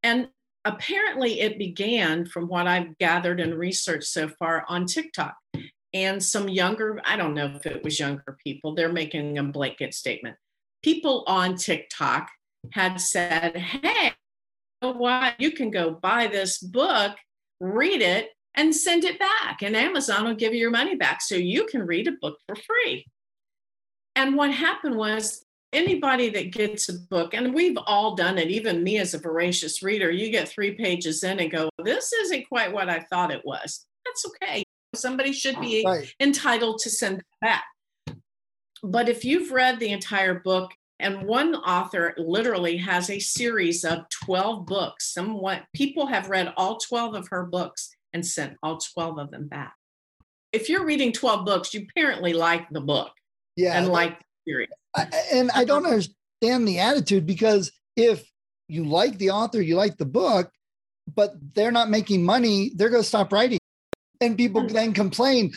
And 0.04 0.28
apparently 0.66 1.42
it 1.42 1.58
began 1.58 2.26
from 2.26 2.48
what 2.48 2.68
I've 2.68 2.98
gathered 2.98 3.40
and 3.40 3.56
researched 3.56 4.08
so 4.08 4.30
far 4.40 4.66
on 4.68 4.86
TikTok. 4.86 5.36
And 5.94 6.24
some 6.24 6.50
younger, 6.50 7.00
I 7.06 7.16
don't 7.16 7.36
know 7.36 7.54
if 7.56 7.66
it 7.66 7.84
was 7.84 8.00
younger 8.00 8.38
people, 8.44 8.74
they're 8.74 8.92
making 8.92 9.38
a 9.38 9.44
blanket 9.44 9.94
statement. 9.94 10.36
People 10.82 11.24
on 11.28 11.56
TikTok 11.56 12.30
had 12.72 13.00
said, 13.00 13.56
Hey, 13.58 14.14
what? 14.92 15.40
You 15.40 15.52
can 15.52 15.72
go 15.72 15.92
buy 15.92 16.28
this 16.28 16.58
book, 16.60 17.16
read 17.60 18.02
it, 18.02 18.30
and 18.56 18.76
send 18.76 19.04
it 19.04 19.20
back. 19.20 19.62
And 19.62 19.76
Amazon 19.76 20.26
will 20.26 20.36
give 20.36 20.54
you 20.54 20.60
your 20.60 20.72
money 20.72 20.96
back 20.96 21.22
so 21.22 21.36
you 21.36 21.66
can 21.66 21.86
read 21.86 22.08
a 22.08 22.14
book 22.22 22.38
for 22.46 22.56
free. 22.56 23.06
And 24.16 24.36
what 24.36 24.52
happened 24.52 24.96
was 24.96 25.44
anybody 25.72 26.30
that 26.30 26.52
gets 26.52 26.88
a 26.90 26.94
book, 27.10 27.34
and 27.34 27.54
we've 27.54 27.78
all 27.88 28.16
done 28.16 28.38
it, 28.38 28.50
even 28.50 28.84
me 28.84 29.00
as 29.00 29.14
a 29.14 29.20
voracious 29.20 29.82
reader, 29.82 30.12
you 30.12 30.30
get 30.30 30.48
three 30.48 30.76
pages 30.76 31.24
in 31.24 31.40
and 31.40 31.52
go, 31.52 31.70
This 31.84 32.14
isn't 32.14 32.48
quite 32.48 32.72
what 32.72 32.90
I 32.90 33.00
thought 33.00 33.32
it 33.32 33.44
was. 33.44 33.86
That's 34.06 34.26
okay. 34.28 34.64
Somebody 34.96 35.34
should 35.34 35.60
be 35.60 35.84
Right. 35.86 36.14
entitled 36.20 36.80
to 36.82 36.90
send 36.90 37.20
it 37.20 37.26
back. 37.42 37.64
But 38.84 39.10
if 39.10 39.26
you've 39.26 39.52
read 39.52 39.80
the 39.80 39.90
entire 39.90 40.40
book 40.42 40.72
And 41.00 41.24
one 41.24 41.56
author 41.56 42.14
literally 42.18 42.78
has 42.78 43.10
a 43.10 43.20
series 43.20 43.84
of 43.84 44.06
12 44.26 44.66
books. 44.66 45.12
Somewhat 45.14 45.64
people 45.74 46.06
have 46.08 46.30
read 46.30 46.54
all 46.56 46.78
12 46.78 47.16
of 47.16 47.28
her 47.30 47.44
books 47.46 47.90
and 48.14 48.26
sent 48.26 48.58
all 48.64 48.78
12 48.78 49.18
of 49.18 49.32
them 49.32 49.48
back. 49.48 49.74
If 50.52 50.70
you're 50.70 50.86
reading 50.86 51.12
12 51.12 51.46
books, 51.46 51.74
you 51.74 51.86
apparently 51.90 52.34
like 52.34 52.70
the 52.70 52.82
book. 52.82 53.12
Yeah. 53.56 53.78
And 53.78 53.88
like 53.90 54.20
the 54.20 54.52
series. 54.52 54.70
I, 54.96 55.08
and 55.34 55.50
I 55.52 55.66
don't 55.66 55.86
understand 55.86 56.68
the 56.68 56.80
attitude 56.80 57.26
because 57.26 57.72
if 57.98 58.24
you 58.68 58.86
like 58.86 59.18
the 59.18 59.32
author, 59.32 59.62
you 59.62 59.76
like 59.76 59.98
the 59.98 60.06
book, 60.06 60.52
but 61.14 61.34
they're 61.54 61.72
not 61.72 61.90
making 61.90 62.24
money, 62.24 62.72
they're 62.76 62.90
going 62.90 63.02
to 63.02 63.08
stop 63.08 63.34
writing. 63.34 63.60
And 64.22 64.38
people 64.38 64.62
Mm. 64.62 64.72
then 64.72 64.94
complain 64.94 65.54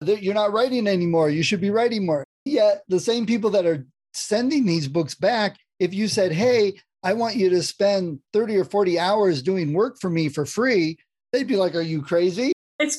that 0.00 0.22
you're 0.22 0.34
not 0.34 0.52
writing 0.52 0.86
anymore. 0.88 1.28
You 1.30 1.42
should 1.42 1.60
be 1.60 1.70
writing 1.70 2.04
more. 2.06 2.24
Yet 2.46 2.82
the 2.88 2.98
same 2.98 3.26
people 3.26 3.50
that 3.50 3.66
are 3.66 3.86
sending 4.12 4.66
these 4.66 4.88
books 4.88 5.14
back, 5.14 5.56
if 5.78 5.94
you 5.94 6.08
said, 6.08 6.32
Hey, 6.32 6.80
I 7.02 7.14
want 7.14 7.36
you 7.36 7.48
to 7.50 7.62
spend 7.62 8.20
30 8.32 8.58
or 8.58 8.64
40 8.64 8.98
hours 8.98 9.42
doing 9.42 9.72
work 9.72 9.98
for 10.00 10.10
me 10.10 10.28
for 10.28 10.44
free, 10.44 10.98
they'd 11.32 11.46
be 11.46 11.56
like, 11.56 11.74
Are 11.74 11.82
you 11.82 12.02
crazy? 12.02 12.52
It's, 12.78 12.98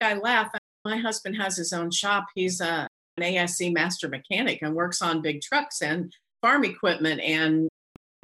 I 0.00 0.14
laugh. 0.14 0.50
My 0.84 0.96
husband 0.96 1.36
has 1.36 1.56
his 1.56 1.72
own 1.72 1.90
shop. 1.90 2.26
He's 2.34 2.60
uh, 2.60 2.86
a, 3.18 3.22
an 3.22 3.22
ASE 3.22 3.70
master 3.70 4.08
mechanic 4.08 4.60
and 4.62 4.74
works 4.74 5.02
on 5.02 5.20
big 5.20 5.42
trucks 5.42 5.82
and 5.82 6.12
farm 6.40 6.64
equipment 6.64 7.20
and 7.20 7.68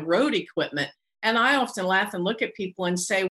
road 0.00 0.35
equipment. 0.35 0.90
And 1.23 1.38
I 1.38 1.56
often 1.56 1.87
laugh 1.87 2.14
and 2.14 2.25
look 2.25 2.42
at 2.42 2.54
people 2.54 2.87
and 2.87 2.99
say, 2.99 3.28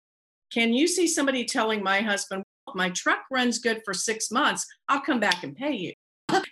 Can 0.53 0.73
you 0.73 0.87
see 0.87 1.07
somebody 1.07 1.45
telling 1.45 1.83
my 1.83 2.01
husband, 2.01 2.43
my 2.75 2.91
truck 2.91 3.21
runs 3.31 3.59
good 3.59 3.83
for 3.85 3.95
six 3.95 4.31
months, 4.31 4.67
I'll 4.89 5.01
come 5.01 5.21
back 5.21 5.43
and 5.43 5.57
pay 5.57 5.73
you? 5.73 5.93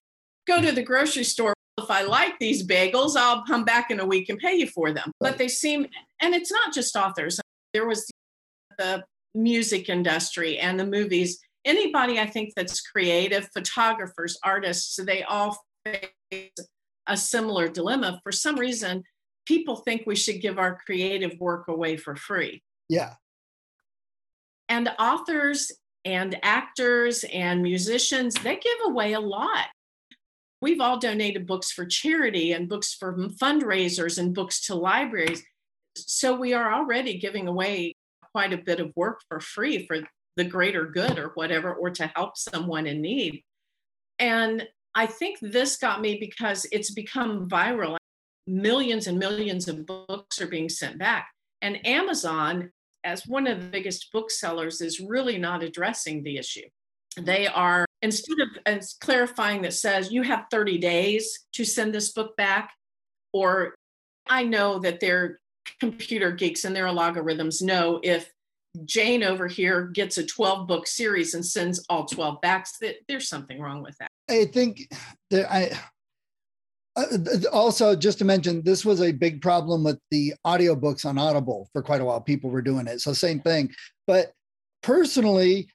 Go 0.47 0.61
to 0.61 0.73
the 0.73 0.83
grocery 0.83 1.25
store. 1.25 1.55
If 1.83 1.91
I 1.91 2.03
like 2.03 2.39
these 2.39 2.67
bagels, 2.67 3.17
I'll 3.17 3.45
come 3.45 3.65
back 3.65 3.91
in 3.91 4.01
a 4.01 4.07
week 4.07 4.29
and 4.29 4.39
pay 4.39 4.55
you 4.55 4.67
for 4.67 4.93
them. 4.93 5.13
But 5.21 5.39
they 5.39 5.49
seem, 5.49 5.87
and 6.21 6.35
it's 6.35 6.53
not 6.53 6.73
just 6.73 6.97
authors. 6.97 7.41
There 7.73 7.87
was 7.87 8.11
the 8.79 9.05
music 9.35 9.89
industry 9.89 10.59
and 10.59 10.79
the 10.79 10.87
movies 10.87 11.39
anybody 11.65 12.19
I 12.19 12.27
think 12.27 12.53
that's 12.55 12.81
creative, 12.81 13.49
photographers, 13.53 14.39
artists, 14.43 14.97
they 14.97 15.23
all 15.23 15.59
face 15.85 16.51
a 17.07 17.17
similar 17.17 17.69
dilemma. 17.69 18.21
For 18.23 18.33
some 18.33 18.57
reason, 18.57 19.03
people 19.47 19.77
think 19.77 20.03
we 20.07 20.17
should 20.17 20.41
give 20.41 20.59
our 20.59 20.79
creative 20.85 21.39
work 21.41 21.69
away 21.69 21.97
for 21.97 22.17
free. 22.17 22.63
Yeah. 22.89 23.15
And 24.69 24.91
authors 24.99 25.73
and 26.05 26.39
actors 26.43 27.25
and 27.33 27.63
musicians, 27.63 28.35
they 28.35 28.57
give 28.57 28.79
away 28.85 29.15
a 29.15 29.21
lot. 29.21 29.67
We've 30.63 30.81
all 30.81 30.99
donated 30.99 31.47
books 31.47 31.71
for 31.71 31.87
charity 31.87 32.53
and 32.53 32.69
books 32.69 32.95
for 32.95 33.15
fundraisers 33.15 34.19
and 34.19 34.35
books 34.35 34.61
to 34.67 34.75
libraries. 34.75 35.43
So 35.97 36.35
we 36.35 36.53
are 36.53 36.73
already 36.73 37.19
giving 37.19 37.49
away 37.49 37.95
quite 38.33 38.53
a 38.53 38.59
bit 38.59 38.79
of 38.81 38.93
work 38.95 39.23
for 39.29 39.41
free 39.41 39.87
for 39.87 39.99
the 40.37 40.45
greater 40.45 40.87
good 40.87 41.19
or 41.19 41.31
whatever, 41.35 41.75
or 41.75 41.91
to 41.91 42.13
help 42.15 42.37
someone 42.37 42.87
in 42.87 43.01
need. 43.01 43.43
And 44.19 44.67
I 44.95 45.07
think 45.07 45.39
this 45.41 45.77
got 45.77 46.01
me 46.01 46.19
because 46.19 46.67
it's 46.73 46.91
become 46.93 47.49
viral. 47.49 47.97
Millions 48.47 49.07
and 49.07 49.19
millions 49.19 49.67
of 49.69 49.87
books 49.87 50.41
are 50.41 50.47
being 50.47 50.69
sent 50.69 50.99
back. 50.99 51.29
And 51.63 51.85
Amazon, 51.87 52.71
as 53.03 53.27
one 53.27 53.47
of 53.47 53.61
the 53.61 53.69
biggest 53.69 54.13
booksellers, 54.13 54.81
is 54.81 55.01
really 55.01 55.39
not 55.39 55.63
addressing 55.63 56.23
the 56.23 56.37
issue. 56.37 56.69
They 57.17 57.47
are, 57.47 57.85
instead 58.03 58.39
of 58.41 58.49
as 58.67 58.95
clarifying 59.01 59.63
that 59.63 59.75
says 59.75 60.13
you 60.13 60.23
have 60.23 60.47
30 60.51 60.79
days 60.79 61.47
to 61.53 61.65
send 61.65 61.95
this 61.95 62.13
book 62.13 62.37
back, 62.37 62.73
or 63.33 63.75
I 64.29 64.45
know 64.45 64.79
that 64.81 65.01
their 65.01 65.41
computer 65.79 66.33
geeks 66.33 66.65
and 66.65 66.75
their 66.75 66.87
algorithms 66.87 67.63
know 67.63 68.01
if 68.03 68.31
Jane 68.85 69.23
over 69.23 69.49
here 69.49 69.87
gets 69.87 70.19
a 70.19 70.25
12 70.25 70.69
book 70.69 70.87
series 70.87 71.35
and 71.35 71.45
sends 71.45 71.85
all 71.89 72.05
12 72.07 72.41
backs, 72.41 72.79
that 72.81 72.97
there's 73.09 73.29
something 73.29 73.61
wrong 73.61 73.83
with 73.83 73.97
that. 73.99 74.09
I 74.29 74.45
think 74.45 74.89
that 75.31 75.53
I 75.53 75.71
uh, 76.97 77.05
also 77.53 77.97
just 77.97 78.19
to 78.19 78.25
mention 78.25 78.63
this 78.63 78.85
was 78.85 79.01
a 79.01 79.13
big 79.13 79.41
problem 79.43 79.85
with 79.85 79.99
the 80.11 80.35
audiobooks 80.47 81.05
on 81.05 81.19
Audible 81.19 81.69
for 81.73 81.83
quite 81.83 82.01
a 82.01 82.05
while. 82.05 82.21
People 82.21 82.51
were 82.51 82.63
doing 82.63 82.87
it. 82.87 83.01
So 83.01 83.13
same 83.13 83.41
thing. 83.41 83.71
But 84.07 84.33
personally, 84.83 85.69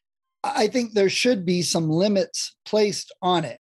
I 0.45 0.67
think 0.67 0.93
there 0.93 1.09
should 1.09 1.45
be 1.45 1.63
some 1.63 1.89
limits 1.89 2.55
placed 2.65 3.11
on 3.21 3.45
it. 3.45 3.59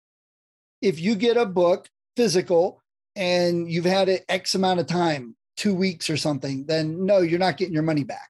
If 0.81 1.00
you 1.00 1.15
get 1.15 1.36
a 1.36 1.45
book 1.45 1.89
physical 2.15 2.81
and 3.15 3.69
you've 3.69 3.86
had 3.86 4.07
it 4.07 4.24
X 4.29 4.55
amount 4.55 4.79
of 4.79 4.88
time, 4.88 5.36
two 5.57 5.75
weeks 5.75 6.09
or 6.09 6.15
something, 6.15 6.65
then 6.67 7.05
no, 7.05 7.19
you're 7.19 7.38
not 7.38 7.57
getting 7.57 7.74
your 7.74 7.83
money 7.83 8.05
back. 8.05 8.29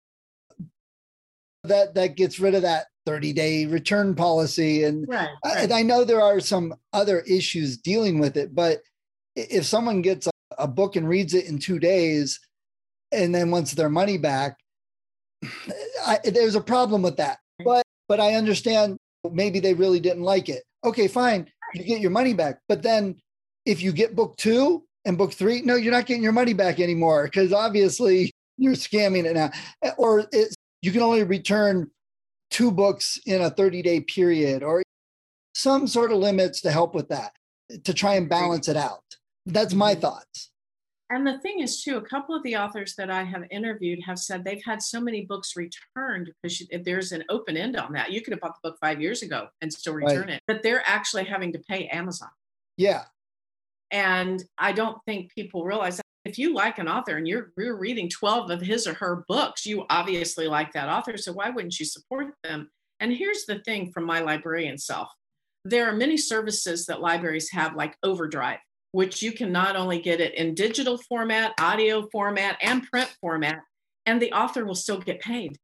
That 1.63 1.93
that 1.93 2.15
gets 2.15 2.39
rid 2.39 2.55
of 2.55 2.63
that 2.63 2.87
30 3.05 3.33
day 3.33 3.65
return 3.67 4.15
policy. 4.15 4.83
And 4.83 5.07
Right. 5.07 5.29
I, 5.43 5.67
I 5.71 5.81
know 5.83 6.03
there 6.03 6.21
are 6.21 6.39
some 6.39 6.73
other 6.91 7.19
issues 7.21 7.77
dealing 7.77 8.19
with 8.19 8.35
it, 8.35 8.55
but 8.55 8.79
if 9.35 9.65
someone 9.65 10.01
gets 10.01 10.25
a, 10.25 10.31
a 10.57 10.67
book 10.67 10.95
and 10.95 11.07
reads 11.07 11.35
it 11.35 11.45
in 11.45 11.59
two 11.59 11.77
days 11.77 12.39
and 13.11 13.33
then 13.33 13.51
wants 13.51 13.73
their 13.73 13.89
money 13.89 14.17
back, 14.17 14.57
I, 16.05 16.19
there's 16.23 16.55
a 16.55 16.61
problem 16.61 17.03
with 17.03 17.17
that. 17.17 17.39
But 18.09 18.19
I 18.19 18.33
understand 18.33 18.97
maybe 19.31 19.61
they 19.61 19.73
really 19.73 20.01
didn't 20.01 20.23
like 20.23 20.49
it. 20.49 20.63
Okay, 20.83 21.07
fine, 21.07 21.49
you 21.73 21.83
get 21.83 22.01
your 22.01 22.11
money 22.11 22.33
back. 22.33 22.59
But 22.67 22.81
then 22.83 23.15
if 23.65 23.81
you 23.81 23.93
get 23.93 24.15
book 24.15 24.35
two 24.37 24.83
and 25.05 25.17
book 25.17 25.31
three, 25.31 25.61
no, 25.61 25.75
you're 25.75 25.93
not 25.93 26.07
getting 26.07 26.23
your 26.23 26.31
money 26.33 26.53
back 26.53 26.79
anymore 26.79 27.25
because 27.25 27.53
obviously 27.53 28.31
you're 28.57 28.73
scamming 28.73 29.25
it 29.25 29.35
now. 29.35 29.51
Or 29.97 30.25
it's 30.31 30.55
you 30.81 30.91
can 30.91 31.01
only 31.01 31.23
return 31.23 31.89
two 32.49 32.71
books 32.71 33.19
in 33.25 33.41
a 33.41 33.49
30 33.49 33.81
day 33.83 34.01
period 34.01 34.63
or 34.63 34.81
some 35.53 35.87
sort 35.87 36.11
of 36.11 36.17
limits 36.17 36.61
to 36.61 36.71
help 36.71 36.95
with 36.95 37.09
that 37.09 37.33
to 37.83 37.93
try 37.93 38.15
and 38.15 38.27
balance 38.27 38.67
it 38.67 38.77
out. 38.77 39.03
That's 39.45 39.73
my 39.73 39.93
Mhm. 39.93 40.01
thoughts. 40.01 40.48
And 41.11 41.25
the 41.25 41.39
thing 41.39 41.59
is, 41.59 41.81
too, 41.81 41.97
a 41.97 42.01
couple 42.01 42.35
of 42.35 42.43
the 42.43 42.55
authors 42.55 42.93
that 42.95 43.09
I 43.09 43.23
have 43.23 43.43
interviewed 43.49 43.99
have 44.05 44.19
said 44.19 44.43
they've 44.43 44.63
had 44.63 44.81
so 44.81 45.01
many 45.01 45.25
books 45.25 45.55
returned 45.55 46.31
because 46.43 46.61
there's 46.83 47.11
an 47.11 47.23
open 47.29 47.57
end 47.57 47.77
on 47.77 47.93
that. 47.93 48.11
You 48.11 48.21
could 48.21 48.33
have 48.33 48.41
bought 48.41 48.55
the 48.61 48.69
book 48.69 48.77
five 48.79 49.01
years 49.01 49.23
ago 49.23 49.47
and 49.61 49.73
still 49.73 49.95
Right. 49.95 50.05
return 50.05 50.29
it, 50.29 50.43
but 50.45 50.61
they're 50.61 50.83
actually 50.85 51.23
having 51.23 51.51
to 51.53 51.59
pay 51.59 51.87
Amazon. 51.87 52.29
Yeah. 52.77 53.05
And 53.89 54.43
I 54.59 54.71
don't 54.71 54.99
think 55.07 55.33
people 55.33 55.65
realize 55.65 55.97
that 55.97 56.05
if 56.25 56.37
you 56.37 56.53
like 56.53 56.77
an 56.77 56.87
author 56.87 57.17
and 57.17 57.27
you're, 57.27 57.51
you're 57.57 57.79
reading 57.79 58.07
12 58.07 58.51
of 58.51 58.61
his 58.61 58.85
or 58.85 58.93
her 58.93 59.23
books, 59.27 59.65
you 59.65 59.85
obviously 59.89 60.47
like 60.47 60.73
that 60.73 60.89
author. 60.89 61.17
So 61.17 61.33
why 61.33 61.49
wouldn't 61.49 61.79
you 61.79 61.85
support 61.85 62.35
them? 62.43 62.69
And 62.99 63.11
here's 63.11 63.45
the 63.45 63.59
thing 63.59 63.91
from 63.91 64.03
my 64.03 64.19
librarian 64.19 64.77
self 64.77 65.09
there 65.65 65.89
are 65.89 65.95
many 65.95 66.15
services 66.15 66.85
that 66.85 67.01
libraries 67.01 67.51
have, 67.51 67.75
like 67.75 67.97
Overdrive, 68.01 68.59
which 68.91 69.21
you 69.21 69.31
can 69.31 69.51
not 69.51 69.75
only 69.75 69.99
get 69.99 70.19
it 70.19 70.33
in 70.35 70.55
digital 70.55 70.97
format, 70.97 71.53
audio 71.59 72.07
format, 72.11 72.57
and 72.61 72.83
print 72.89 73.15
format, 73.21 73.61
and 74.05 74.21
the 74.21 74.31
author 74.31 74.65
will 74.65 74.75
still 74.75 74.99
get 74.99 75.21
paid. 75.21 75.57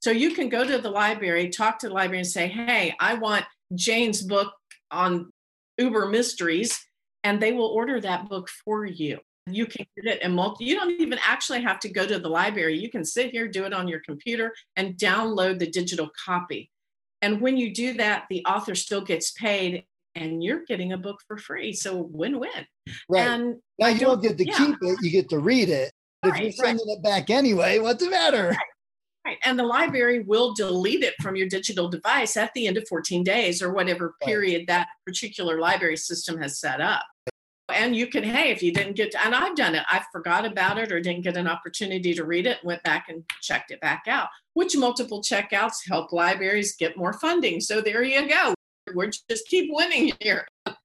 So 0.00 0.10
you 0.10 0.34
can 0.34 0.48
go 0.48 0.64
to 0.66 0.78
the 0.78 0.90
library, 0.90 1.48
talk 1.50 1.78
to 1.80 1.88
the 1.88 1.94
library, 1.94 2.18
and 2.18 2.26
say, 2.26 2.48
Hey, 2.48 2.94
I 3.00 3.14
want 3.14 3.44
Jane's 3.74 4.22
book 4.22 4.52
on 4.90 5.30
Uber 5.78 6.06
mysteries, 6.08 6.78
and 7.24 7.40
they 7.40 7.52
will 7.52 7.66
order 7.66 8.00
that 8.00 8.28
book 8.28 8.48
for 8.48 8.84
you. 8.84 9.18
You 9.46 9.66
can 9.66 9.86
get 9.96 10.16
it 10.16 10.22
in 10.22 10.32
multi, 10.32 10.64
you 10.64 10.76
don't 10.76 11.00
even 11.00 11.18
actually 11.26 11.62
have 11.62 11.80
to 11.80 11.88
go 11.88 12.06
to 12.06 12.18
the 12.18 12.28
library. 12.28 12.78
You 12.78 12.90
can 12.90 13.04
sit 13.04 13.30
here, 13.30 13.48
do 13.48 13.64
it 13.64 13.72
on 13.72 13.88
your 13.88 14.00
computer, 14.00 14.54
and 14.76 14.96
download 14.96 15.58
the 15.58 15.70
digital 15.70 16.10
copy. 16.24 16.70
And 17.22 17.40
when 17.40 17.56
you 17.56 17.74
do 17.74 17.94
that, 17.94 18.24
the 18.30 18.44
author 18.46 18.74
still 18.74 19.00
gets 19.02 19.32
paid 19.32 19.84
and 20.14 20.42
you're 20.42 20.64
getting 20.66 20.92
a 20.92 20.98
book 20.98 21.20
for 21.26 21.38
free. 21.38 21.72
So 21.72 22.08
win 22.12 22.38
win. 22.38 22.66
Right. 23.08 23.26
And 23.26 23.56
now 23.78 23.86
I 23.86 23.90
you 23.90 24.00
don't 24.00 24.22
get 24.22 24.38
to 24.38 24.46
yeah. 24.46 24.56
keep 24.56 24.76
it, 24.82 24.98
you 25.02 25.10
get 25.10 25.28
to 25.30 25.38
read 25.38 25.68
it. 25.68 25.92
But 26.22 26.32
if 26.32 26.38
you're 26.38 26.46
right. 26.46 26.54
sending 26.54 26.86
it 26.88 27.02
back 27.02 27.30
anyway, 27.30 27.78
what's 27.78 28.04
the 28.04 28.10
matter? 28.10 28.56
Right. 29.26 29.36
And 29.44 29.58
the 29.58 29.64
library 29.64 30.20
will 30.20 30.54
delete 30.54 31.04
it 31.04 31.14
from 31.20 31.36
your 31.36 31.46
digital 31.46 31.88
device 31.88 32.38
at 32.38 32.52
the 32.54 32.66
end 32.66 32.78
of 32.78 32.88
14 32.88 33.22
days 33.22 33.60
or 33.60 33.70
whatever 33.72 34.14
Right. 34.22 34.28
period 34.28 34.66
that 34.66 34.88
particular 35.06 35.60
library 35.60 35.98
system 35.98 36.40
has 36.40 36.58
set 36.58 36.80
up. 36.80 37.04
And 37.68 37.94
you 37.94 38.06
can, 38.06 38.24
hey, 38.24 38.50
if 38.50 38.62
you 38.62 38.72
didn't 38.72 38.96
get, 38.96 39.12
to, 39.12 39.24
and 39.24 39.34
I've 39.34 39.54
done 39.54 39.74
it, 39.74 39.84
I 39.88 40.02
forgot 40.10 40.44
about 40.44 40.78
it 40.78 40.90
or 40.90 41.00
didn't 41.00 41.22
get 41.22 41.36
an 41.36 41.46
opportunity 41.46 42.14
to 42.14 42.24
read 42.24 42.46
it, 42.46 42.64
went 42.64 42.82
back 42.82 43.06
and 43.08 43.22
checked 43.42 43.70
it 43.70 43.80
back 43.80 44.04
out, 44.08 44.28
which 44.54 44.76
multiple 44.76 45.22
checkouts 45.22 45.86
help 45.86 46.12
libraries 46.12 46.74
get 46.76 46.96
more 46.96 47.12
funding. 47.12 47.60
So 47.60 47.80
there 47.80 48.02
you 48.02 48.26
go. 48.26 48.54
We're 48.94 49.10
just 49.28 49.46
keep 49.48 49.70
winning 49.72 50.12
here. 50.20 50.46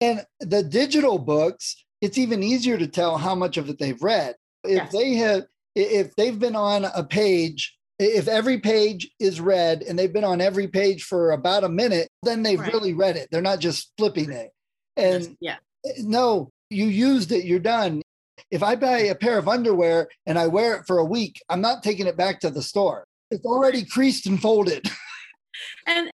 And 0.00 0.26
the 0.40 0.64
digital 0.64 1.16
books, 1.16 1.76
it's 2.00 2.18
even 2.18 2.42
easier 2.42 2.76
to 2.76 2.88
tell 2.88 3.18
how 3.18 3.36
much 3.36 3.56
of 3.56 3.68
it 3.68 3.78
they've 3.78 4.02
read. 4.02 4.34
If 4.64 4.70
Yes. 4.70 4.92
they 4.92 5.14
have, 5.14 5.44
if 5.76 6.16
they've 6.16 6.36
been 6.40 6.56
on 6.56 6.86
a 6.86 7.04
page, 7.04 7.78
if 8.00 8.26
every 8.26 8.58
page 8.58 9.08
is 9.20 9.40
read 9.40 9.82
and 9.82 9.96
they've 9.96 10.12
been 10.12 10.24
on 10.24 10.40
every 10.40 10.66
page 10.66 11.04
for 11.04 11.30
about 11.30 11.62
a 11.62 11.68
minute, 11.68 12.08
then 12.24 12.42
they've 12.42 12.58
Right. 12.58 12.72
really 12.72 12.94
read 12.94 13.16
it. 13.16 13.28
They're 13.30 13.40
not 13.40 13.60
just 13.60 13.92
flipping 13.96 14.32
it. 14.32 14.50
And 14.96 15.36
yeah. 15.40 15.58
no, 15.98 16.50
you 16.68 16.86
used 16.86 17.30
it, 17.30 17.44
you're 17.44 17.60
done. 17.60 18.02
If 18.50 18.64
I 18.64 18.74
buy 18.74 18.98
a 19.02 19.14
pair 19.14 19.38
of 19.38 19.46
underwear 19.46 20.08
and 20.26 20.36
I 20.36 20.48
wear 20.48 20.74
it 20.74 20.86
for 20.86 20.98
a 20.98 21.04
week, 21.04 21.40
I'm 21.48 21.60
not 21.60 21.84
taking 21.84 22.08
it 22.08 22.16
back 22.16 22.40
to 22.40 22.50
the 22.50 22.62
store. 22.62 23.04
It's 23.30 23.46
already 23.46 23.84
creased 23.84 24.26
and 24.26 24.42
folded. 24.42 24.90
and 25.86 26.10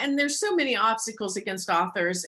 and 0.00 0.18
there's 0.18 0.40
so 0.40 0.54
many 0.54 0.76
obstacles 0.76 1.36
against 1.36 1.70
authors. 1.70 2.24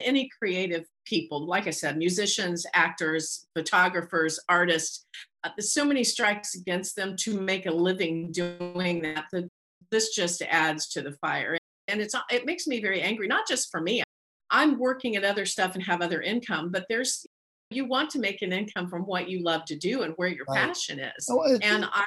Any 0.00 0.30
creative 0.38 0.84
people 1.10 1.44
like 1.44 1.66
i 1.66 1.70
said 1.70 1.98
musicians 1.98 2.64
actors 2.72 3.46
photographers 3.56 4.38
artists 4.48 5.04
uh, 5.42 5.48
there's 5.56 5.72
so 5.72 5.84
many 5.84 6.04
strikes 6.04 6.54
against 6.54 6.94
them 6.96 7.16
to 7.16 7.40
make 7.40 7.66
a 7.66 7.70
living 7.70 8.30
doing 8.30 9.02
that 9.02 9.24
that 9.32 9.48
this 9.90 10.14
just 10.14 10.42
adds 10.42 10.86
to 10.88 11.02
the 11.02 11.12
fire. 11.12 11.58
And 11.88 12.00
it's 12.00 12.14
it 12.30 12.46
makes 12.46 12.66
me 12.66 12.80
very 12.80 13.00
angry 13.00 13.26
not 13.26 13.48
just 13.48 13.70
for 13.70 13.80
me. 13.80 14.02
I'm 14.50 14.78
working 14.78 15.16
at 15.16 15.24
other 15.24 15.46
stuff 15.46 15.74
and 15.74 15.82
have 15.84 16.02
other 16.02 16.20
income 16.22 16.70
but 16.70 16.84
there's 16.88 17.26
you 17.70 17.86
want 17.86 18.10
to 18.10 18.18
make 18.18 18.42
an 18.42 18.52
income 18.52 18.88
from 18.88 19.02
what 19.02 19.28
you 19.28 19.42
love 19.42 19.64
to 19.66 19.76
do 19.76 20.02
and 20.02 20.12
where 20.16 20.28
your 20.28 20.44
right. 20.48 20.66
passion 20.66 20.98
is. 21.00 21.28
Oh, 21.30 21.58
and 21.62 21.84
i 21.84 22.04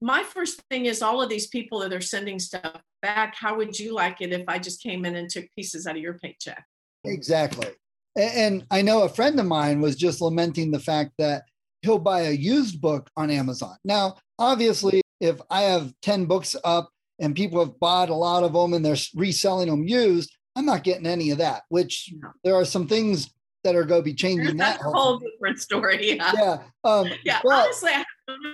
my 0.00 0.22
first 0.22 0.62
thing 0.70 0.86
is 0.86 1.02
all 1.02 1.20
of 1.20 1.28
these 1.28 1.48
people 1.48 1.80
that 1.80 1.92
are 1.92 2.00
sending 2.00 2.38
stuff 2.38 2.80
back 3.02 3.34
how 3.36 3.56
would 3.56 3.78
you 3.78 3.94
like 3.94 4.20
it 4.20 4.32
if 4.32 4.44
i 4.48 4.58
just 4.58 4.82
came 4.82 5.04
in 5.04 5.16
and 5.16 5.30
took 5.30 5.44
pieces 5.54 5.86
out 5.86 5.96
of 5.96 6.02
your 6.02 6.18
paycheck? 6.18 6.64
Exactly. 7.04 7.68
And 8.16 8.66
i 8.70 8.82
know 8.82 9.02
a 9.02 9.08
friend 9.08 9.38
of 9.38 9.46
mine 9.46 9.80
was 9.80 9.96
just 9.96 10.20
lamenting 10.20 10.70
the 10.70 10.80
fact 10.80 11.12
that 11.18 11.44
he'll 11.82 11.98
buy 11.98 12.22
a 12.22 12.32
used 12.32 12.80
book 12.80 13.10
on 13.16 13.30
amazon. 13.30 13.76
Now 13.84 14.16
obviously 14.38 15.02
if 15.20 15.40
i 15.50 15.62
have 15.62 15.92
10 16.02 16.26
books 16.26 16.54
up 16.64 16.90
and 17.18 17.34
people 17.34 17.64
have 17.64 17.78
bought 17.80 18.10
a 18.10 18.14
lot 18.14 18.44
of 18.44 18.52
them 18.52 18.74
and 18.74 18.84
they're 18.84 18.96
reselling 19.14 19.68
them 19.68 19.86
used 19.86 20.30
i'm 20.56 20.66
not 20.66 20.84
getting 20.84 21.06
any 21.06 21.30
of 21.30 21.38
that 21.38 21.62
which 21.68 22.12
no. 22.20 22.28
there 22.44 22.54
are 22.54 22.64
some 22.64 22.86
things 22.86 23.30
that 23.64 23.74
are 23.74 23.84
going 23.84 24.00
to 24.00 24.04
be 24.04 24.14
changing 24.14 24.56
That's 24.56 24.78
that 24.78 24.88
a 24.88 24.92
whole 24.92 25.18
different 25.18 25.60
story 25.60 26.16
yeah. 26.16 26.32
Yeah 26.36 26.58
um, 26.84 27.08
yeah 27.24 27.40
but, 27.42 27.52
honestly 27.52 27.90
I 27.90 27.98
have 27.98 28.06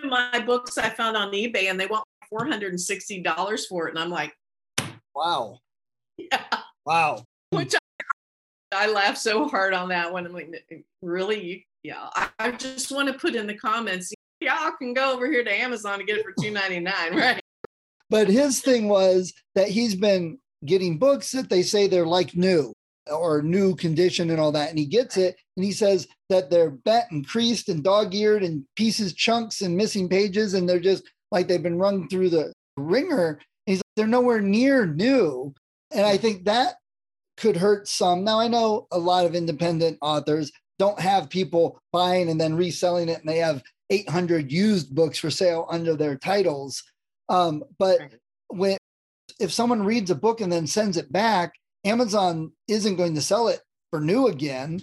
my 0.08 0.38
books 0.40 0.78
i 0.78 0.88
found 0.88 1.16
on 1.16 1.32
ebay 1.32 1.70
and 1.70 1.78
they 1.78 1.86
want 1.86 2.04
$460 2.32 3.68
for 3.68 3.86
it 3.88 3.90
and 3.90 3.98
i'm 3.98 4.10
like 4.10 4.34
wow. 5.14 5.58
yeah. 6.16 6.42
Wow. 6.84 7.24
Which 7.50 7.74
I, 8.72 8.84
I 8.86 8.86
laugh 8.88 9.16
so 9.16 9.48
hard 9.48 9.74
on 9.74 9.88
that 9.88 10.12
one. 10.12 10.26
I'm 10.26 10.32
like 10.32 10.84
really? 11.02 11.42
You, 11.42 11.60
yeah. 11.82 12.08
I, 12.14 12.28
I 12.38 12.50
just 12.52 12.90
want 12.92 13.08
to 13.08 13.14
put 13.14 13.34
in 13.34 13.46
the 13.46 13.54
comments 13.54 14.12
y'all 14.40 14.72
can 14.78 14.92
go 14.92 15.12
over 15.12 15.30
here 15.30 15.42
to 15.42 15.50
amazon 15.50 16.00
and 16.00 16.06
get 16.06 16.18
it 16.18 16.24
for 16.24 16.32
299 16.32 17.18
right? 17.18 17.40
But 18.10 18.28
his 18.28 18.60
thing 18.60 18.88
was 18.88 19.32
that 19.54 19.68
he's 19.68 19.94
been 19.94 20.38
getting 20.66 20.98
books 20.98 21.30
that 21.32 21.48
they 21.48 21.62
say 21.62 21.86
they're 21.86 22.06
like 22.06 22.36
new 22.36 22.72
or 23.10 23.42
new 23.42 23.74
condition 23.76 24.30
and 24.30 24.40
all 24.40 24.52
that. 24.52 24.70
And 24.70 24.78
he 24.78 24.86
gets 24.86 25.16
it 25.16 25.36
and 25.56 25.64
he 25.64 25.72
says 25.72 26.06
that 26.30 26.50
they're 26.50 26.70
bent 26.70 27.10
and 27.10 27.26
creased 27.26 27.68
and 27.68 27.82
dog 27.82 28.14
eared 28.14 28.42
and 28.42 28.64
pieces, 28.76 29.12
chunks, 29.12 29.60
and 29.60 29.76
missing 29.76 30.08
pages. 30.08 30.54
And 30.54 30.68
they're 30.68 30.80
just 30.80 31.04
like 31.30 31.48
they've 31.48 31.62
been 31.62 31.78
run 31.78 32.08
through 32.08 32.30
the 32.30 32.52
ringer. 32.76 33.40
He's 33.66 33.78
like, 33.78 33.84
they're 33.96 34.06
nowhere 34.06 34.40
near 34.40 34.86
new. 34.86 35.54
And 35.90 36.06
I 36.06 36.16
think 36.16 36.44
that 36.44 36.76
could 37.36 37.56
hurt 37.56 37.88
some. 37.88 38.24
Now, 38.24 38.40
I 38.40 38.48
know 38.48 38.86
a 38.90 38.98
lot 38.98 39.26
of 39.26 39.34
independent 39.34 39.98
authors 40.00 40.52
don't 40.78 40.98
have 40.98 41.30
people 41.30 41.78
buying 41.92 42.28
and 42.28 42.40
then 42.40 42.56
reselling 42.56 43.08
it, 43.08 43.20
and 43.20 43.28
they 43.28 43.38
have 43.38 43.62
800 43.90 44.50
used 44.50 44.94
books 44.94 45.18
for 45.18 45.30
sale 45.30 45.66
under 45.70 45.94
their 45.94 46.16
titles. 46.16 46.82
Um, 47.28 47.64
but 47.78 47.98
when 48.48 48.76
if 49.40 49.52
someone 49.52 49.82
reads 49.82 50.10
a 50.10 50.14
book 50.14 50.40
and 50.40 50.52
then 50.52 50.66
sends 50.66 50.96
it 50.96 51.10
back, 51.12 51.52
Amazon 51.84 52.52
isn't 52.68 52.96
going 52.96 53.14
to 53.14 53.20
sell 53.20 53.48
it 53.48 53.60
for 53.90 54.00
new 54.00 54.26
again. 54.28 54.80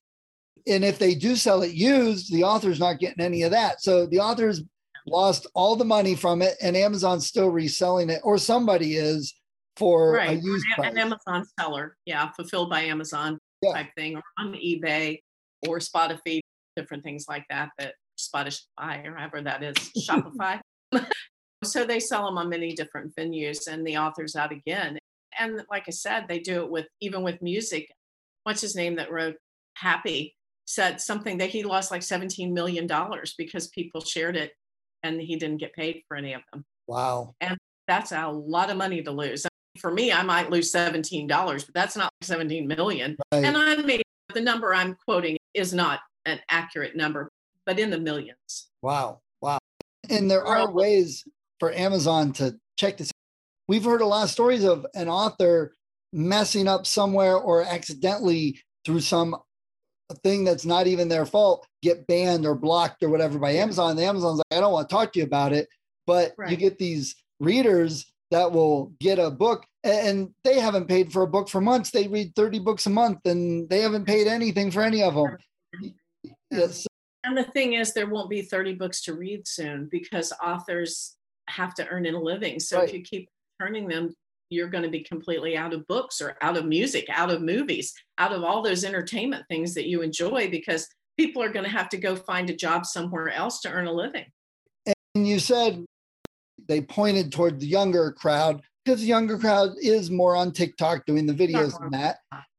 And 0.67 0.85
if 0.85 0.99
they 0.99 1.15
do 1.15 1.35
sell 1.35 1.63
it 1.63 1.73
used, 1.73 2.31
the 2.31 2.43
author's 2.43 2.79
not 2.79 2.99
getting 2.99 3.23
any 3.23 3.43
of 3.43 3.51
that. 3.51 3.81
So 3.81 4.05
the 4.05 4.19
author's 4.19 4.61
lost 5.07 5.47
all 5.55 5.75
the 5.75 5.85
money 5.85 6.15
from 6.15 6.41
it, 6.41 6.55
and 6.61 6.77
Amazon's 6.77 7.27
still 7.27 7.49
reselling 7.49 8.09
it, 8.09 8.21
or 8.23 8.37
somebody 8.37 8.95
is 8.95 9.33
for 9.75 10.13
right. 10.13 10.31
a 10.31 10.33
used 10.35 10.65
an, 10.77 10.85
an 10.85 10.97
Amazon 10.97 11.45
seller, 11.59 11.97
yeah, 12.05 12.29
fulfilled 12.31 12.69
by 12.69 12.81
Amazon 12.81 13.39
yeah. 13.63 13.73
type 13.73 13.89
thing, 13.97 14.15
or 14.15 14.23
on 14.37 14.53
eBay 14.53 15.19
or 15.67 15.79
Spotify, 15.79 16.39
different 16.75 17.03
things 17.03 17.25
like 17.27 17.45
that. 17.49 17.69
That 17.79 17.95
Spotify 18.19 19.07
or 19.07 19.15
however 19.15 19.41
that 19.41 19.63
is, 19.63 19.75
Shopify. 20.07 20.59
so 21.63 21.85
they 21.85 21.99
sell 21.99 22.25
them 22.25 22.37
on 22.37 22.49
many 22.49 22.73
different 22.73 23.15
venues, 23.15 23.67
and 23.67 23.85
the 23.85 23.97
author's 23.97 24.35
out 24.35 24.51
again 24.51 24.99
and 25.39 25.63
like 25.69 25.85
I 25.87 25.91
said, 25.91 26.25
they 26.27 26.39
do 26.39 26.63
it 26.63 26.69
with 26.69 26.87
even 26.99 27.23
with 27.23 27.41
music. 27.41 27.91
What's 28.43 28.61
his 28.61 28.75
name 28.75 28.95
that 28.95 29.11
wrote 29.11 29.35
Happy 29.75 30.35
said 30.65 31.01
something 31.01 31.37
that 31.39 31.49
he 31.49 31.63
lost 31.63 31.91
like 31.91 32.01
$17 32.01 32.51
million 32.51 32.89
because 33.37 33.67
people 33.67 34.01
shared 34.01 34.35
it 34.35 34.51
and 35.03 35.19
he 35.19 35.35
didn't 35.35 35.57
get 35.57 35.73
paid 35.73 36.01
for 36.07 36.15
any 36.15 36.33
of 36.33 36.41
them. 36.51 36.63
Wow. 36.87 37.35
And 37.41 37.57
that's 37.87 38.11
a 38.11 38.27
lot 38.27 38.69
of 38.69 38.77
money 38.77 39.01
to 39.03 39.11
lose. 39.11 39.45
For 39.79 39.91
me, 39.91 40.11
I 40.11 40.23
might 40.23 40.49
lose 40.49 40.71
$17, 40.71 41.27
but 41.27 41.73
that's 41.73 41.95
not 41.95 42.11
17 42.21 42.67
million. 42.67 43.17
Right. 43.31 43.43
And 43.43 43.57
I 43.57 43.75
mean, 43.77 44.01
the 44.33 44.41
number 44.41 44.73
I'm 44.73 44.95
quoting 45.05 45.37
is 45.53 45.73
not 45.73 45.99
an 46.25 46.39
accurate 46.49 46.95
number, 46.95 47.29
but 47.65 47.79
in 47.79 47.89
the 47.89 47.99
millions. 47.99 48.69
Wow. 48.81 49.19
Wow. 49.41 49.59
And 50.09 50.29
there 50.29 50.45
are 50.45 50.71
ways 50.71 51.23
for 51.59 51.73
Amazon 51.73 52.33
to 52.33 52.55
check 52.77 52.97
this 52.97 53.10
we've 53.71 53.85
heard 53.85 54.01
a 54.01 54.05
lot 54.05 54.25
of 54.25 54.29
stories 54.29 54.65
of 54.65 54.85
an 54.95 55.07
author 55.07 55.73
messing 56.11 56.67
up 56.67 56.85
somewhere 56.85 57.37
or 57.37 57.63
accidentally 57.63 58.59
through 58.83 58.99
some 58.99 59.33
thing 60.23 60.43
that's 60.43 60.65
not 60.65 60.87
even 60.87 61.07
their 61.07 61.25
fault 61.25 61.65
get 61.81 62.05
banned 62.05 62.45
or 62.45 62.53
blocked 62.53 63.01
or 63.01 63.07
whatever 63.07 63.39
by 63.39 63.51
Amazon. 63.51 63.95
The 63.95 64.03
Amazon's 64.03 64.39
like, 64.39 64.57
I 64.57 64.59
don't 64.59 64.73
want 64.73 64.89
to 64.89 64.93
talk 64.93 65.13
to 65.13 65.19
you 65.19 65.25
about 65.25 65.53
it. 65.53 65.69
But 66.05 66.33
right. 66.37 66.51
you 66.51 66.57
get 66.57 66.79
these 66.79 67.15
readers 67.39 68.11
that 68.29 68.51
will 68.51 68.91
get 68.99 69.19
a 69.19 69.31
book 69.31 69.65
and 69.85 70.31
they 70.43 70.59
haven't 70.59 70.89
paid 70.89 71.13
for 71.13 71.21
a 71.21 71.27
book 71.27 71.47
for 71.47 71.61
months. 71.61 71.91
They 71.91 72.09
read 72.09 72.35
30 72.35 72.59
books 72.59 72.87
a 72.87 72.89
month 72.89 73.19
and 73.23 73.69
they 73.69 73.79
haven't 73.79 74.03
paid 74.03 74.27
anything 74.27 74.69
for 74.69 74.81
any 74.81 75.01
of 75.01 75.15
them. 75.15 75.37
Yes. 76.51 76.85
And 77.23 77.37
the 77.37 77.45
thing 77.45 77.75
is, 77.75 77.93
there 77.93 78.09
won't 78.09 78.29
be 78.29 78.41
30 78.41 78.73
books 78.73 79.01
to 79.03 79.13
read 79.13 79.47
soon 79.47 79.87
because 79.89 80.33
authors 80.43 81.15
have 81.47 81.73
to 81.75 81.87
earn 81.87 82.05
a 82.05 82.19
living. 82.19 82.59
So 82.59 82.79
right. 82.79 82.89
if 82.89 82.93
you 82.93 83.01
keep 83.01 83.29
turning 83.61 83.87
them 83.87 84.13
you're 84.49 84.67
going 84.67 84.83
to 84.83 84.89
be 84.89 85.01
completely 85.01 85.55
out 85.55 85.73
of 85.73 85.87
books 85.87 86.19
or 86.19 86.35
out 86.41 86.57
of 86.57 86.65
music, 86.65 87.07
out 87.09 87.31
of 87.31 87.41
movies, 87.41 87.93
out 88.17 88.33
of 88.33 88.43
all 88.43 88.61
those 88.61 88.83
entertainment 88.83 89.45
things 89.49 89.73
that 89.73 89.87
you 89.87 90.01
enjoy 90.01 90.49
because 90.49 90.87
people 91.17 91.41
are 91.41 91.51
going 91.51 91.63
to 91.63 91.71
have 91.71 91.87
to 91.87 91.97
go 91.97 92.15
find 92.15 92.49
a 92.49 92.55
job 92.55 92.85
somewhere 92.85 93.29
else 93.29 93.61
to 93.61 93.71
earn 93.71 93.87
a 93.87 93.93
living. 93.93 94.25
And 95.15 95.25
you 95.25 95.39
said 95.39 95.85
they 96.67 96.81
pointed 96.81 97.31
toward 97.31 97.61
the 97.61 97.65
younger 97.65 98.11
crowd 98.11 98.61
because 98.83 98.99
the 98.99 99.07
younger 99.07 99.37
crowd 99.37 99.71
is 99.81 100.11
more 100.11 100.35
on 100.35 100.51
TikTok 100.51 101.05
doing 101.05 101.25
the 101.25 101.33
videos 101.33 101.79
than 101.79 101.91
that. 101.91 102.17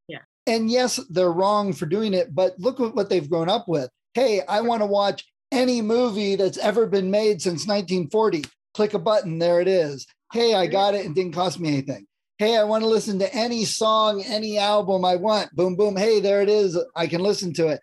Yeah. 0.08 0.20
And 0.46 0.70
yes, 0.70 0.98
they're 1.10 1.32
wrong 1.32 1.74
for 1.74 1.84
doing 1.84 2.14
it, 2.14 2.34
but 2.34 2.58
look 2.58 2.80
at 2.80 2.94
what 2.94 3.10
they've 3.10 3.28
grown 3.28 3.50
up 3.50 3.68
with. 3.68 3.90
Hey, 4.14 4.40
I 4.48 4.62
want 4.62 4.80
to 4.80 4.86
watch 4.86 5.24
any 5.50 5.82
movie 5.82 6.36
that's 6.36 6.58
ever 6.58 6.86
been 6.86 7.10
made 7.10 7.42
since 7.42 7.66
1940. 7.66 8.44
Click 8.72 8.94
a 8.94 8.98
button, 8.98 9.38
there 9.38 9.60
it 9.60 9.68
is. 9.68 10.06
Hey, 10.32 10.54
I 10.54 10.66
got 10.66 10.94
it. 10.94 11.04
It 11.04 11.14
didn't 11.14 11.34
cost 11.34 11.60
me 11.60 11.68
anything. 11.68 12.06
Hey, 12.38 12.56
I 12.56 12.64
want 12.64 12.82
to 12.82 12.88
listen 12.88 13.18
to 13.18 13.34
any 13.34 13.64
song, 13.64 14.22
any 14.22 14.58
album 14.58 15.04
I 15.04 15.16
want. 15.16 15.54
Boom, 15.54 15.76
boom. 15.76 15.96
Hey, 15.96 16.20
there 16.20 16.40
it 16.40 16.48
is. 16.48 16.78
I 16.96 17.06
can 17.06 17.22
listen 17.22 17.52
to 17.54 17.68
it. 17.68 17.80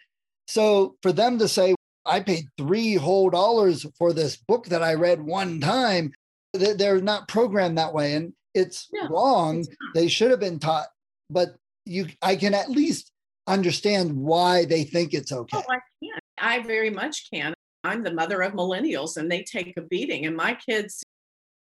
So 0.47 0.95
for 1.03 1.11
them 1.11 1.37
to 1.39 1.47
say, 1.47 1.75
I 2.05 2.21
paid 2.21 2.45
three 2.57 2.95
whole 2.95 3.29
dollars 3.29 3.85
for 3.97 4.13
this 4.13 4.35
book 4.35 4.65
that 4.65 4.81
I 4.81 4.95
read 4.95 5.21
one 5.21 5.61
time, 5.61 6.11
they're 6.53 6.99
not 6.99 7.27
programmed 7.27 7.77
that 7.77 7.93
way. 7.93 8.15
And 8.15 8.33
it's 8.55 8.89
wrong. 9.09 9.59
It's 9.59 9.69
they 9.93 10.07
should 10.07 10.31
have 10.31 10.39
been 10.39 10.59
taught, 10.59 10.87
but 11.29 11.49
you 11.85 12.07
I 12.21 12.35
can 12.35 12.55
at 12.55 12.69
least 12.69 13.11
understand 13.45 14.15
why 14.15 14.65
they 14.65 14.83
think 14.83 15.13
it's 15.13 15.31
okay. 15.31 15.57
Oh, 15.57 15.63
I 15.69 15.79
can. 16.03 16.19
I 16.39 16.63
very 16.63 16.89
much 16.89 17.29
can. 17.31 17.53
I'm 17.83 18.03
the 18.03 18.13
mother 18.13 18.41
of 18.41 18.53
millennials 18.53 19.17
and 19.17 19.31
they 19.31 19.43
take 19.43 19.77
a 19.77 19.81
beating. 19.81 20.25
And 20.25 20.35
my 20.35 20.55
kids, 20.55 21.03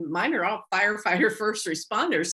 mine 0.01 0.35
are 0.35 0.45
all 0.45 0.65
firefighter 0.73 1.31
first 1.37 1.67
responders 1.67 2.31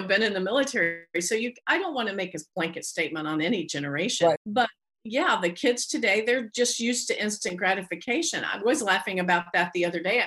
I've 0.00 0.08
been 0.08 0.22
in 0.22 0.32
the 0.34 0.40
military. 0.40 1.04
So 1.20 1.34
you 1.34 1.52
i 1.66 1.78
don't 1.78 1.94
want 1.94 2.08
to 2.08 2.14
make 2.14 2.34
a 2.34 2.38
blanket 2.54 2.84
statement 2.84 3.26
on 3.26 3.40
any 3.40 3.64
generation 3.64 4.28
right. 4.28 4.38
but 4.46 4.68
yeah 5.04 5.38
the 5.40 5.50
kids 5.50 5.86
today 5.86 6.24
they're 6.24 6.50
just 6.54 6.80
used 6.80 7.08
to 7.08 7.22
instant 7.22 7.56
gratification. 7.56 8.44
I 8.44 8.62
was 8.62 8.82
laughing 8.82 9.20
about 9.20 9.46
that 9.54 9.70
the 9.74 9.84
other 9.84 10.00
day. 10.00 10.24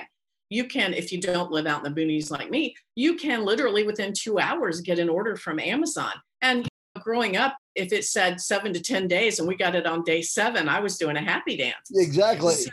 You 0.50 0.64
can 0.64 0.94
if 0.94 1.12
you 1.12 1.20
don't 1.20 1.52
live 1.52 1.66
out 1.66 1.84
in 1.84 1.92
the 1.92 2.00
boonies 2.00 2.30
like 2.30 2.50
me 2.50 2.74
you 2.96 3.16
can 3.16 3.44
literally 3.44 3.84
within 3.84 4.12
two 4.12 4.38
hours 4.38 4.80
get 4.80 4.98
an 4.98 5.08
order 5.08 5.36
from 5.36 5.60
amazon. 5.60 6.12
And 6.42 6.66
growing 6.98 7.36
up 7.36 7.56
if 7.76 7.92
it 7.92 8.04
said 8.04 8.40
seven 8.40 8.72
to 8.72 8.80
ten 8.80 9.06
days 9.06 9.38
and 9.38 9.46
we 9.46 9.56
got 9.56 9.76
it 9.76 9.86
on 9.86 10.02
day 10.02 10.20
seven 10.22 10.68
i 10.68 10.80
was 10.80 10.98
doing 10.98 11.16
a 11.16 11.22
happy 11.22 11.56
dance. 11.56 11.90
Exactly. 11.94 12.54
So, 12.54 12.70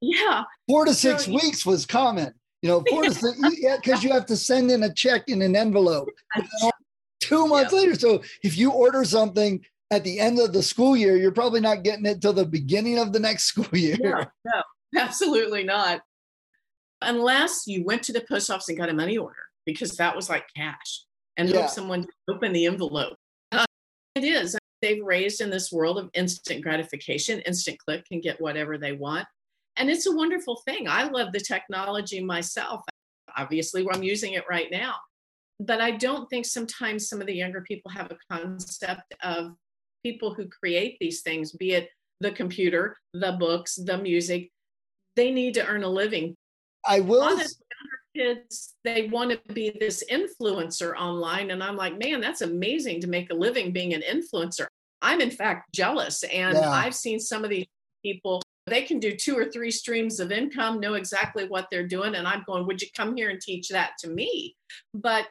yeah. 0.00 0.44
Four 0.68 0.84
to 0.84 0.94
six 0.94 1.24
so, 1.24 1.32
weeks 1.32 1.66
was 1.66 1.84
common 1.84 2.32
you 2.62 2.68
know, 2.68 2.82
four 2.88 3.04
to 3.04 3.14
six, 3.14 3.38
yeah, 3.58 3.76
because 3.76 4.02
you 4.02 4.12
have 4.12 4.26
to 4.26 4.36
send 4.36 4.70
in 4.70 4.82
a 4.82 4.92
check 4.92 5.24
in 5.28 5.42
an 5.42 5.54
envelope 5.54 6.08
two 7.20 7.46
months 7.46 7.72
later. 7.72 7.94
So 7.94 8.22
if 8.42 8.56
you 8.56 8.72
order 8.72 9.04
something 9.04 9.64
at 9.90 10.04
the 10.04 10.18
end 10.18 10.40
of 10.40 10.52
the 10.52 10.62
school 10.62 10.96
year, 10.96 11.16
you're 11.16 11.32
probably 11.32 11.60
not 11.60 11.82
getting 11.82 12.06
it 12.06 12.20
till 12.20 12.32
the 12.32 12.44
beginning 12.44 12.98
of 12.98 13.12
the 13.12 13.20
next 13.20 13.44
school 13.48 13.68
year. 13.72 13.96
No, 14.00 14.24
no, 14.44 14.62
absolutely 15.00 15.64
not. 15.64 16.00
Unless 17.00 17.66
you 17.66 17.84
went 17.84 18.02
to 18.04 18.12
the 18.12 18.24
post 18.28 18.50
office 18.50 18.68
and 18.68 18.78
got 18.78 18.88
a 18.88 18.94
money 18.94 19.18
order, 19.18 19.36
because 19.64 19.92
that 19.92 20.16
was 20.16 20.28
like 20.28 20.46
cash 20.56 21.04
and 21.36 21.48
yeah. 21.48 21.60
hope 21.60 21.70
someone 21.70 22.06
open 22.28 22.52
the 22.52 22.66
envelope. 22.66 23.14
Uh, 23.52 23.64
it 24.16 24.24
is. 24.24 24.58
They've 24.82 25.04
raised 25.04 25.40
in 25.40 25.50
this 25.50 25.70
world 25.70 25.98
of 25.98 26.10
instant 26.14 26.62
gratification, 26.62 27.40
instant 27.40 27.78
click 27.78 28.04
can 28.06 28.20
get 28.20 28.40
whatever 28.40 28.78
they 28.78 28.92
want. 28.92 29.26
And 29.78 29.88
it's 29.90 30.06
a 30.06 30.14
wonderful 30.14 30.62
thing. 30.66 30.88
I 30.88 31.04
love 31.04 31.32
the 31.32 31.40
technology 31.40 32.22
myself. 32.22 32.82
Obviously, 33.36 33.86
I'm 33.90 34.02
using 34.02 34.34
it 34.34 34.44
right 34.50 34.70
now. 34.70 34.96
But 35.60 35.80
I 35.80 35.92
don't 35.92 36.28
think 36.30 36.46
sometimes 36.46 37.08
some 37.08 37.20
of 37.20 37.26
the 37.26 37.34
younger 37.34 37.62
people 37.62 37.90
have 37.90 38.10
a 38.10 38.34
concept 38.34 39.14
of 39.22 39.54
people 40.04 40.34
who 40.34 40.46
create 40.48 40.96
these 41.00 41.22
things, 41.22 41.52
be 41.52 41.72
it 41.72 41.88
the 42.20 42.30
computer, 42.32 42.96
the 43.12 43.36
books, 43.38 43.76
the 43.76 43.98
music, 43.98 44.50
they 45.16 45.30
need 45.30 45.54
to 45.54 45.66
earn 45.66 45.84
a 45.84 45.88
living. 45.88 46.34
I 46.86 47.00
will. 47.00 47.40
kids, 48.16 48.74
they 48.84 49.08
want 49.08 49.30
to 49.30 49.52
be 49.52 49.76
this 49.78 50.04
influencer 50.10 50.96
online. 50.96 51.50
And 51.50 51.62
I'm 51.62 51.76
like, 51.76 51.98
man, 51.98 52.20
that's 52.20 52.40
amazing 52.40 53.00
to 53.02 53.06
make 53.06 53.30
a 53.30 53.34
living 53.34 53.72
being 53.72 53.94
an 53.94 54.02
influencer. 54.02 54.66
I'm, 55.02 55.20
in 55.20 55.30
fact, 55.30 55.72
jealous. 55.72 56.24
And 56.24 56.56
yeah. 56.56 56.70
I've 56.70 56.94
seen 56.94 57.20
some 57.20 57.44
of 57.44 57.50
these 57.50 57.66
people, 58.04 58.42
they 58.68 58.82
can 58.82 59.00
do 59.00 59.16
two 59.16 59.36
or 59.36 59.46
three 59.46 59.70
streams 59.70 60.20
of 60.20 60.30
income, 60.30 60.80
know 60.80 60.94
exactly 60.94 61.48
what 61.48 61.66
they're 61.70 61.86
doing. 61.86 62.14
And 62.14 62.28
I'm 62.28 62.44
going, 62.46 62.66
would 62.66 62.80
you 62.80 62.88
come 62.96 63.16
here 63.16 63.30
and 63.30 63.40
teach 63.40 63.68
that 63.70 63.92
to 64.00 64.08
me? 64.08 64.56
But 64.94 65.26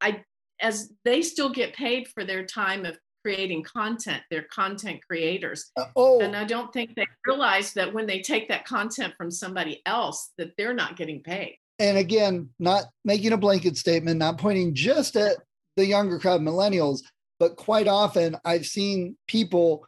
I, 0.00 0.22
as 0.60 0.92
they 1.04 1.22
still 1.22 1.50
get 1.50 1.74
paid 1.74 2.08
for 2.08 2.24
their 2.24 2.44
time 2.44 2.84
of 2.84 2.96
creating 3.24 3.62
content. 3.62 4.22
They're 4.30 4.46
content 4.52 5.00
creators. 5.06 5.70
Uh, 5.76 5.86
oh. 5.96 6.20
And 6.20 6.36
I 6.36 6.44
don't 6.44 6.72
think 6.72 6.94
they 6.94 7.06
realize 7.26 7.72
that 7.72 7.92
when 7.92 8.06
they 8.06 8.20
take 8.20 8.48
that 8.48 8.66
content 8.66 9.14
from 9.16 9.30
somebody 9.30 9.80
else, 9.86 10.32
that 10.36 10.52
they're 10.58 10.74
not 10.74 10.96
getting 10.96 11.22
paid. 11.22 11.56
And 11.78 11.96
again, 11.96 12.50
not 12.58 12.84
making 13.04 13.32
a 13.32 13.38
blanket 13.38 13.76
statement, 13.76 14.18
not 14.18 14.38
pointing 14.38 14.74
just 14.74 15.16
at 15.16 15.38
the 15.76 15.86
younger 15.86 16.18
crowd, 16.18 16.42
millennials, 16.42 17.00
but 17.40 17.56
quite 17.56 17.88
often 17.88 18.36
I've 18.44 18.66
seen 18.66 19.16
people 19.26 19.86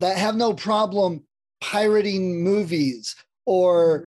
that 0.00 0.16
have 0.16 0.34
no 0.34 0.54
problem 0.54 1.24
pirating 1.66 2.42
movies 2.42 3.16
or 3.44 4.04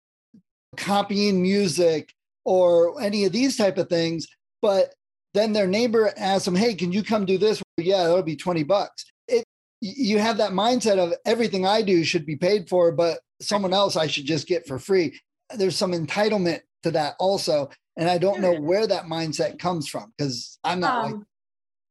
copying 0.77 1.41
music 1.41 2.13
or 2.45 3.01
any 3.01 3.25
of 3.25 3.33
these 3.33 3.57
type 3.57 3.79
of 3.79 3.89
things 3.89 4.27
but 4.61 4.95
then 5.37 5.53
their 5.53 5.67
neighbor 5.67 6.13
asks 6.17 6.47
them, 6.47 6.57
Hey, 6.57 6.75
can 6.75 6.91
you 6.91 7.03
come 7.03 7.25
do 7.25 7.39
this? 7.39 7.63
Well, 7.77 7.87
yeah, 7.87 8.05
that'll 8.05 8.23
be 8.23 8.37
20 8.37 8.65
bucks. 8.65 9.05
It, 9.29 9.45
you 9.81 10.19
have 10.19 10.39
that 10.39 10.53
mindset 10.53 10.99
of 10.99 11.13
everything 11.25 11.67
I 11.67 11.83
do 11.83 12.03
should 12.05 12.27
be 12.27 12.37
paid 12.37 12.69
for, 12.69 12.91
but 12.91 13.21
someone 13.41 13.75
else 13.75 13.97
I 13.97 14.07
should 14.07 14.25
just 14.25 14.49
get 14.49 14.67
for 14.67 14.79
free. 14.79 15.21
There's 15.57 15.77
some 15.77 15.93
entitlement 15.93 16.61
to 16.83 16.91
that 16.93 17.15
also. 17.19 17.71
And 17.99 18.09
I 18.11 18.19
don't 18.19 18.41
know 18.41 18.55
where 18.55 18.87
that 18.87 19.05
mindset 19.05 19.59
comes 19.59 19.89
from 19.89 20.13
because 20.17 20.59
I'm 20.65 20.81
not 20.81 21.05
um, 21.05 21.27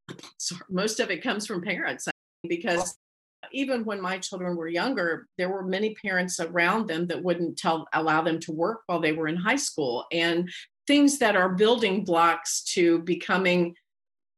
like. 0.10 0.19
Sorry, 0.38 0.62
most 0.69 0.99
of 0.99 1.10
it 1.10 1.23
comes 1.23 1.47
from 1.47 1.62
parents 1.62 2.08
because 2.47 2.97
even 3.52 3.86
when 3.86 4.02
my 4.02 4.18
children 4.18 4.56
were 4.56 4.68
younger, 4.68 5.28
there 5.38 5.50
were 5.50 5.64
many 5.64 5.96
parents 5.96 6.40
around 6.40 6.88
them 6.88 7.08
that 7.08 7.24
wouldn't 7.24 7.58
tell 7.58 7.88
allow 7.94 8.22
them 8.22 8.40
to 8.42 8.52
work 8.52 8.82
while 8.88 9.00
they 9.00 9.12
were 9.12 9.28
in 9.28 9.36
high 9.36 9.56
school. 9.56 10.06
And 10.12 10.50
things 10.88 11.20
that 11.20 11.36
are 11.36 11.50
building 11.50 12.04
blocks 12.04 12.64
to 12.64 13.00
becoming 13.00 13.76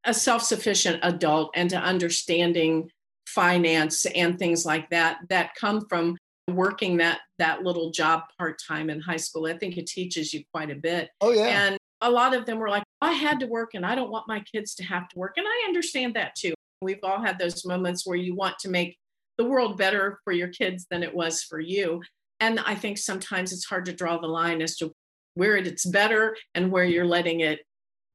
a 0.06 0.14
self-sufficient 0.14 1.00
adult 1.04 1.52
and 1.56 1.70
to 1.70 1.78
understanding 1.78 2.90
finance 3.28 4.06
and 4.06 4.40
things 4.40 4.66
like 4.66 4.90
that 4.90 5.18
that 5.30 5.54
come 5.56 5.86
from 5.90 6.16
working 6.50 6.98
that 6.98 7.20
that 7.40 7.64
little 7.64 7.92
job 7.92 8.22
part-time 8.38 8.90
in 8.90 9.02
high 9.02 9.18
school. 9.18 9.46
I 9.46 9.58
think 9.58 9.78
it 9.78 9.86
teaches 9.86 10.34
you 10.34 10.44
quite 10.54 10.72
a 10.72 10.76
bit. 10.76 11.10
Oh 11.20 11.32
yeah. 11.32 11.68
And 11.68 11.78
a 12.02 12.10
lot 12.10 12.34
of 12.34 12.46
them 12.46 12.60
were 12.60 12.70
like 12.70 12.84
i 13.02 13.12
had 13.12 13.40
to 13.40 13.48
work 13.48 13.72
and 13.74 13.84
i 13.84 13.96
don't 13.96 14.12
want 14.12 14.28
my 14.28 14.40
kids 14.42 14.76
to 14.76 14.84
have 14.84 15.08
to 15.10 15.20
work. 15.20 15.34
And 15.38 15.46
i 15.48 15.66
understand 15.68 16.16
that 16.16 16.36
too 16.36 16.54
we've 16.82 17.04
all 17.04 17.22
had 17.22 17.40
those 17.40 17.66
moments 17.66 18.06
where 18.06 18.18
you 18.18 18.36
want 18.36 18.58
to 18.60 18.70
make 18.70 18.98
the 19.38 19.46
world 19.46 19.78
better 19.78 20.20
for 20.24 20.34
your 20.34 20.48
kids 20.48 20.86
than 20.90 21.04
it 21.04 21.14
was 21.14 21.44
for 21.44 21.60
you 21.60 22.02
and 22.40 22.60
i 22.62 22.76
think 22.76 22.98
sometimes 22.98 23.52
it's 23.52 23.66
hard 23.66 23.86
to 23.86 23.94
draw 23.94 24.18
the 24.18 24.28
line 24.28 24.62
as 24.62 24.76
to 24.76 24.92
where 25.38 25.56
it's 25.56 25.86
better 25.86 26.36
and 26.56 26.72
where 26.72 26.84
you're 26.84 27.06
letting 27.06 27.42
it 27.42 27.60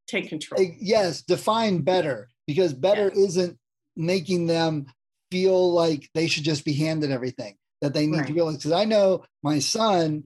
take 0.08 0.28
control. 0.28 0.60
Yes, 0.78 1.22
define 1.22 1.82
better 1.82 2.28
because 2.46 2.74
better 2.74 3.10
yes. 3.14 3.16
isn't 3.16 3.58
making 3.96 4.46
them 4.46 4.86
feel 5.30 5.72
like 5.72 6.10
they 6.14 6.26
should 6.26 6.44
just 6.44 6.64
be 6.64 6.74
handed 6.74 7.10
everything 7.10 7.56
that 7.80 7.94
they 7.94 8.06
need 8.06 8.18
right. 8.18 8.26
to 8.26 8.32
realize. 8.32 8.56
Because 8.56 8.72
I 8.72 8.84
know 8.84 9.24
my 9.42 9.58
son, 9.60 10.24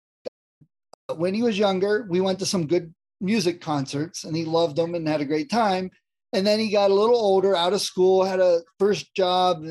when 1.15 1.33
he 1.33 1.43
was 1.43 1.57
younger, 1.57 2.05
we 2.09 2.21
went 2.21 2.39
to 2.39 2.45
some 2.45 2.67
good 2.67 2.93
music 3.21 3.61
concerts 3.61 4.23
and 4.23 4.35
he 4.35 4.45
loved 4.45 4.75
them 4.75 4.95
and 4.95 5.07
had 5.07 5.21
a 5.21 5.25
great 5.25 5.49
time. 5.49 5.91
And 6.33 6.45
then 6.45 6.59
he 6.59 6.69
got 6.69 6.91
a 6.91 6.93
little 6.93 7.15
older, 7.15 7.55
out 7.55 7.73
of 7.73 7.81
school, 7.81 8.23
had 8.23 8.39
a 8.39 8.61
first 8.77 9.13
job, 9.15 9.65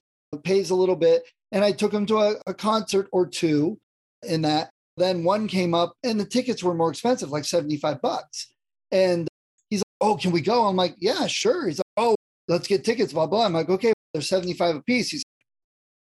pays 0.44 0.70
a 0.70 0.74
little 0.74 0.96
bit. 0.96 1.22
And 1.52 1.64
I 1.64 1.72
took 1.72 1.92
him 1.92 2.06
to 2.06 2.18
a, 2.18 2.34
a 2.46 2.54
concert 2.54 3.08
or 3.12 3.26
two 3.26 3.78
in 4.26 4.42
that. 4.42 4.70
Then 4.96 5.24
one 5.24 5.46
came 5.46 5.74
up 5.74 5.94
and 6.02 6.18
the 6.18 6.24
tickets 6.24 6.62
were 6.62 6.74
more 6.74 6.90
expensive, 6.90 7.30
like 7.30 7.44
75 7.44 8.02
bucks. 8.02 8.52
And 8.90 9.28
he's 9.70 9.80
like, 9.80 10.08
Oh, 10.08 10.16
can 10.16 10.32
we 10.32 10.40
go? 10.40 10.66
I'm 10.66 10.76
like, 10.76 10.96
Yeah, 10.98 11.26
sure. 11.28 11.68
He's 11.68 11.78
like, 11.78 11.84
Oh, 11.96 12.16
let's 12.48 12.66
get 12.66 12.84
tickets, 12.84 13.12
blah, 13.12 13.26
blah. 13.26 13.44
I'm 13.46 13.52
like, 13.52 13.68
Okay, 13.68 13.92
they're 14.12 14.22
75 14.22 14.76
a 14.76 14.82
piece. 14.82 15.10
He's 15.10 15.24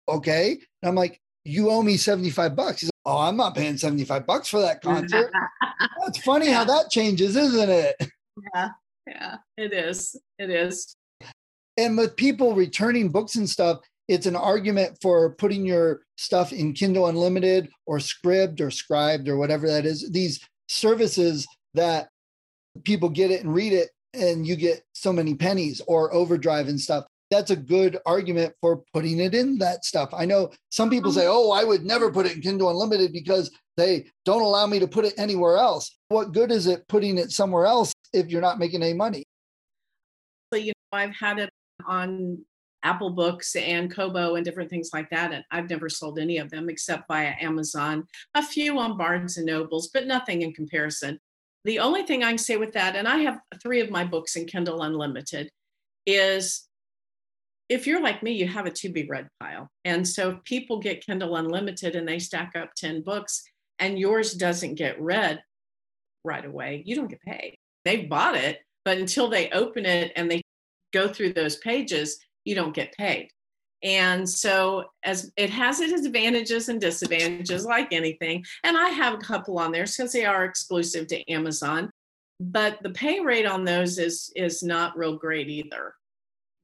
like, 0.08 0.18
Okay. 0.18 0.52
And 0.82 0.90
I'm 0.90 0.96
like, 0.96 1.20
You 1.44 1.72
owe 1.72 1.82
me 1.82 1.98
75 1.98 2.56
bucks. 2.56 2.82
He's 2.82 2.90
like, 2.90 3.14
Oh, 3.14 3.18
I'm 3.18 3.36
not 3.36 3.56
paying 3.56 3.78
75 3.78 4.28
bucks 4.28 4.48
for 4.48 4.62
that 4.62 4.82
concert. 4.82 5.32
That's 6.06 6.20
funny 6.20 6.50
how 6.50 6.64
that 6.66 6.92
changes, 6.92 7.36
isn't 7.36 7.70
it? 7.70 7.96
Yeah. 8.54 8.70
Yeah, 9.08 9.38
it 9.58 9.74
is. 9.74 10.16
It 10.40 10.50
is. 10.50 10.96
And 11.78 11.98
with 11.98 12.16
people 12.16 12.56
returning 12.56 13.10
books 13.10 13.36
and 13.36 13.50
stuff, 13.50 13.80
it's 14.08 14.26
an 14.26 14.36
argument 14.36 14.98
for 15.02 15.34
putting 15.36 15.66
your 15.66 16.02
stuff 16.18 16.52
in 16.52 16.74
Kindle 16.74 17.08
Unlimited 17.08 17.70
or 17.86 17.98
Scribd 17.98 18.60
or 18.62 18.70
Scribed 18.70 19.28
or 19.28 19.38
whatever 19.38 19.68
that 19.68 19.86
is. 19.86 20.10
These 20.12 20.40
services 20.68 21.48
that 21.74 22.10
people 22.84 23.10
get 23.10 23.32
it 23.32 23.44
and 23.44 23.54
read 23.54 23.74
it, 23.74 23.90
and 24.14 24.46
you 24.46 24.56
get 24.56 24.84
so 24.94 25.14
many 25.14 25.36
pennies 25.36 25.82
or 25.88 26.14
overdrive 26.14 26.68
and 26.68 26.80
stuff. 26.80 27.06
That's 27.32 27.52
a 27.52 27.56
good 27.56 27.98
argument 28.06 28.54
for 28.62 28.84
putting 28.94 29.20
it 29.20 29.34
in 29.34 29.58
that 29.60 29.86
stuff. 29.86 30.10
I 30.14 30.26
know 30.26 30.52
some 30.70 30.90
people 30.90 31.12
say, 31.12 31.22
mm-hmm. 31.22 31.32
oh, 31.32 31.52
I 31.52 31.64
would 31.64 31.84
never 31.84 32.12
put 32.12 32.28
it 32.28 32.36
in 32.36 32.42
Kindle 32.42 32.70
Unlimited 32.70 33.12
because 33.12 33.50
they 33.78 34.06
don't 34.26 34.44
allow 34.44 34.68
me 34.68 34.80
to 34.80 34.88
put 34.88 35.06
it 35.06 35.14
anywhere 35.18 35.58
else. 35.58 35.98
What 36.10 36.34
good 36.34 36.52
is 36.52 36.68
it 36.68 36.88
putting 36.88 37.18
it 37.18 37.32
somewhere 37.32 37.66
else 37.66 37.93
if 38.14 38.30
you're 38.30 38.42
not 38.42 38.60
making 38.60 38.84
any 38.84 38.94
money? 38.94 39.24
So, 40.54 40.60
you 40.60 40.74
know, 40.92 40.98
I've 41.00 41.16
had 41.16 41.40
it 41.40 41.50
on 41.86 42.46
Apple 42.84 43.12
Books 43.12 43.56
and 43.56 43.94
Kobo 43.94 44.36
and 44.36 44.46
different 44.46 44.70
things 44.70 44.92
like 44.94 45.10
that. 45.10 45.32
And 45.32 45.44
I've 45.52 45.70
never 45.70 45.90
sold 45.90 46.20
any 46.20 46.38
of 46.38 46.50
them 46.50 46.70
except 46.70 47.08
via 47.08 47.34
Amazon, 47.40 48.06
a 48.36 48.44
few 48.44 48.78
on 48.80 48.98
Barnes 48.98 49.38
and 49.38 49.46
Nobles, 49.46 49.90
but 49.94 50.06
nothing 50.06 50.42
in 50.42 50.54
comparison. 50.54 51.20
The 51.66 51.80
only 51.80 52.04
thing 52.04 52.24
I 52.24 52.30
can 52.30 52.38
say 52.38 52.58
with 52.58 52.74
that, 52.74 52.96
and 52.96 53.08
I 53.08 53.20
have 53.20 53.40
three 53.62 53.80
of 53.80 53.90
my 53.90 54.04
books 54.04 54.36
in 54.36 54.46
Kindle 54.46 54.84
Unlimited, 54.84 55.50
is 56.06 56.68
if 57.70 57.88
you're 57.88 58.02
like 58.02 58.22
me, 58.22 58.34
you 58.34 58.48
have 58.48 58.66
a 58.66 58.72
to 58.72 58.90
be 58.90 59.08
read 59.08 59.30
pile. 59.40 59.70
And 59.86 60.06
so 60.06 60.32
if 60.32 60.44
people 60.44 60.80
get 60.80 61.06
Kindle 61.06 61.38
Unlimited 61.38 61.96
and 61.96 62.08
they 62.08 62.20
stack 62.20 62.54
up 62.56 62.72
10 62.76 63.02
books 63.02 63.44
and 63.80 63.98
yours 63.98 64.34
doesn't 64.34 64.76
get 64.76 65.02
read 65.02 65.42
right 66.26 66.46
away, 66.46 66.84
you 66.86 66.96
don't 66.96 67.10
get 67.10 67.22
paid. 67.22 67.58
They've 67.86 68.10
bought 68.10 68.36
it, 68.36 68.60
but 68.86 68.98
until 68.98 69.30
they 69.30 69.50
open 69.52 69.86
it 69.86 70.12
and 70.16 70.30
they 70.30 70.42
go 70.94 71.08
through 71.08 71.34
those 71.34 71.58
pages, 71.58 72.18
you 72.46 72.56
don't 72.56 72.76
get 72.76 72.94
paid. 72.94 73.30
And 73.84 74.28
so 74.28 74.86
as 75.04 75.32
it 75.36 75.50
has 75.50 75.82
its 75.82 76.06
advantages 76.06 76.70
and 76.70 76.80
disadvantages 76.80 77.66
like 77.66 77.92
anything. 77.92 78.46
And 78.64 78.78
I 78.78 78.90
have 78.90 79.14
a 79.14 79.18
couple 79.18 79.60
on 79.60 79.74
there 79.74 79.86
since 79.86 80.14
they 80.14 80.26
are 80.26 80.46
exclusive 80.46 81.08
to 81.08 81.30
Amazon, 81.30 81.92
but 82.40 82.82
the 82.82 82.92
pay 82.92 83.20
rate 83.20 83.46
on 83.46 83.66
those 83.66 83.98
is 83.98 84.32
is 84.36 84.64
not 84.64 84.98
real 84.98 85.18
great 85.18 85.50
either. 85.50 85.96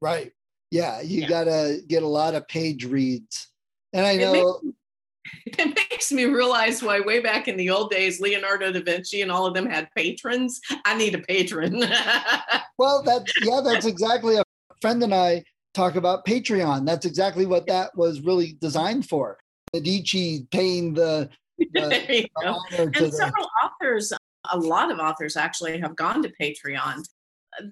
Right. 0.02 0.32
Yeah, 0.72 1.02
you 1.02 1.22
yeah. 1.22 1.28
got 1.28 1.44
to 1.46 1.82
get 1.88 2.04
a 2.04 2.08
lot 2.08 2.36
of 2.36 2.48
page 2.48 2.86
reads. 2.86 3.48
And 3.92 4.06
I 4.06 4.16
know 4.16 4.62
it 5.46 5.58
makes, 5.58 5.89
makes 6.00 6.14
me 6.14 6.24
realize 6.24 6.82
why 6.82 7.02
way 7.02 7.20
back 7.20 7.50
in 7.50 7.58
the 7.58 7.70
old 7.70 7.92
days 7.92 8.22
Leonardo 8.22 8.72
da 8.72 8.82
Vinci 8.82 9.22
and 9.22 9.30
all 9.30 9.46
of 9.46 9.54
them 9.54 9.66
had 9.66 9.90
patrons. 9.98 10.62
I 10.86 10.96
need 10.96 11.14
a 11.14 11.20
patron. 11.20 11.84
well, 12.78 13.04
that's 13.04 13.34
yeah, 13.42 13.60
that's 13.62 13.86
exactly 13.86 14.38
a 14.38 14.44
friend 14.80 15.04
and 15.04 15.14
I 15.14 15.44
talk 15.74 15.96
about 15.96 16.26
Patreon. 16.26 16.86
That's 16.86 17.06
exactly 17.06 17.46
what 17.46 17.68
that 17.68 17.92
was 17.98 18.22
really 18.22 18.58
designed 18.62 19.10
for. 19.10 19.40
The 19.74 19.82
Medici 19.82 20.48
paying 20.52 20.94
the, 20.94 21.30
the, 21.58 22.30
the 22.40 22.92
and 22.96 23.14
several 23.14 23.50
authors, 23.62 24.14
a 24.54 24.58
lot 24.58 24.92
of 24.92 25.00
authors 25.00 25.36
actually 25.36 25.82
have 25.82 25.98
gone 25.98 26.24
to 26.24 26.32
Patreon. 26.42 27.04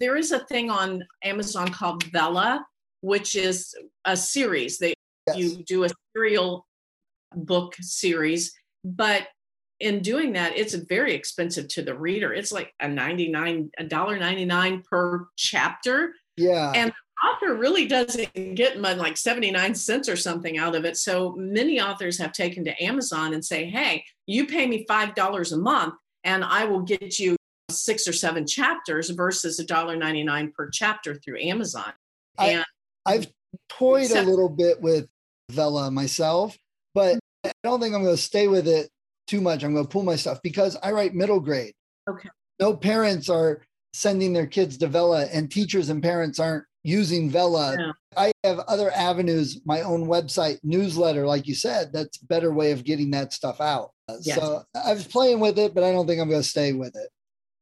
There 0.02 0.18
is 0.18 0.34
a 0.34 0.40
thing 0.40 0.70
on 0.70 1.02
Amazon 1.24 1.70
called 1.70 2.04
Vella, 2.12 2.66
which 3.00 3.38
is 3.38 3.74
a 4.04 4.18
series. 4.18 4.80
They 4.80 4.96
Yes. 5.28 5.38
you 5.38 5.64
do 5.66 5.84
a 5.84 5.90
serial 6.16 6.67
book 7.46 7.76
series, 7.80 8.54
but 8.84 9.28
in 9.80 10.02
doing 10.02 10.34
that, 10.34 10.58
it's 10.58 10.74
very 10.74 11.14
expensive 11.14 11.68
to 11.70 11.84
the 11.84 11.96
reader. 11.96 12.34
It's 12.34 12.52
like 12.52 12.74
a 12.80 12.88
99, 12.88 13.70
a 13.78 13.84
dollar 13.84 14.18
99 14.18 14.84
per 14.90 15.28
chapter. 15.36 16.14
Yeah. 16.36 16.72
And 16.76 16.92
author 17.24 17.56
really 17.56 17.88
doesn't 17.88 18.56
get 18.56 18.80
much 18.80 18.98
like 18.98 19.18
79 19.18 19.76
cents 19.76 20.10
or 20.10 20.16
something 20.16 20.58
out 20.58 20.76
of 20.76 20.86
it. 20.86 20.98
So 20.98 21.36
many 21.38 21.80
authors 21.80 22.18
have 22.18 22.32
taken 22.32 22.64
to 22.66 22.84
Amazon 22.84 23.34
and 23.34 23.44
say, 23.44 23.66
hey, 23.66 24.04
you 24.26 24.48
pay 24.48 24.66
me 24.68 24.86
$5 24.90 25.52
a 25.54 25.58
month 25.58 25.94
and 26.24 26.44
I 26.44 26.66
will 26.66 26.82
get 26.82 27.20
you 27.20 27.36
six 27.70 28.08
or 28.08 28.14
seven 28.14 28.48
chapters 28.48 29.10
versus 29.10 29.60
$1.99 29.60 30.54
per 30.54 30.70
chapter 30.70 31.16
through 31.16 31.40
Amazon. 31.42 31.92
I- 32.38 32.48
And 32.50 32.66
I've 33.06 33.28
toyed 33.70 34.12
a 34.12 34.24
little 34.24 34.50
bit 34.50 34.82
with 34.82 35.08
Vella 35.52 35.90
myself, 35.92 36.58
but 36.94 37.16
I 37.16 37.20
don't 37.68 37.80
think 37.80 37.94
I'm 37.94 38.04
going 38.04 38.16
to 38.16 38.22
stay 38.22 38.48
with 38.48 38.68
it 38.68 38.90
too 39.28 39.42
much. 39.42 39.64
I'm 39.64 39.74
going 39.74 39.86
to 39.86 39.92
pull 39.92 40.04
my 40.04 40.16
stuff 40.16 40.40
because 40.42 40.78
I 40.82 40.92
write 40.92 41.14
middle 41.14 41.40
grade. 41.40 41.74
Okay. 42.10 42.30
No 42.60 42.76
parents 42.76 43.30
are 43.30 43.62
sending 43.94 44.34
their 44.34 44.48
kids 44.48 44.78
to 44.78 44.88
Vella, 44.88 45.26
and 45.26 45.52
teachers 45.52 45.90
and 45.90 46.02
parents 46.02 46.40
aren't 46.40 46.66
using 46.84 47.30
Vella. 47.30 47.94
I 48.16 48.32
have 48.44 48.60
other 48.60 48.92
avenues, 48.92 49.62
my 49.66 49.82
own 49.82 50.08
website, 50.08 50.60
newsletter, 50.64 51.26
like 51.26 51.48
you 51.48 51.56
said, 51.56 51.92
that's 51.92 52.22
a 52.22 52.26
better 52.26 52.54
way 52.54 52.72
of 52.72 52.84
getting 52.84 53.12
that 53.12 53.34
stuff 53.34 53.60
out. 53.60 53.92
Yes. 54.22 54.38
So 54.38 54.64
I 54.74 54.94
was 54.94 55.06
playing 55.06 55.40
with 55.40 55.60
it, 55.60 55.76
but 55.76 55.84
I 55.84 55.92
don't 55.92 56.08
think 56.08 56.22
I'm 56.22 56.30
going 56.30 56.42
to 56.42 56.48
stay 56.48 56.74
with 56.74 56.96
it. 56.96 57.10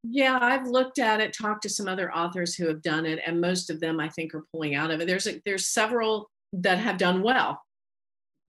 Yeah, 0.03 0.37
I've 0.39 0.67
looked 0.67 0.99
at 0.99 1.19
it, 1.19 1.33
talked 1.33 1.63
to 1.63 1.69
some 1.69 1.87
other 1.87 2.13
authors 2.13 2.53
who 2.53 2.67
have 2.67 2.83
done 2.83 3.07
it, 3.07 3.19
and 3.25 3.41
most 3.41 3.71
of 3.71 3.79
them 3.79 3.99
I 3.99 4.09
think 4.09 4.35
are 4.35 4.45
pulling 4.51 4.75
out 4.75 4.91
of 4.91 5.01
it. 5.01 5.07
There's 5.07 5.25
a, 5.25 5.41
there's 5.45 5.67
several 5.67 6.29
that 6.53 6.77
have 6.77 6.99
done 6.99 7.23
well, 7.23 7.61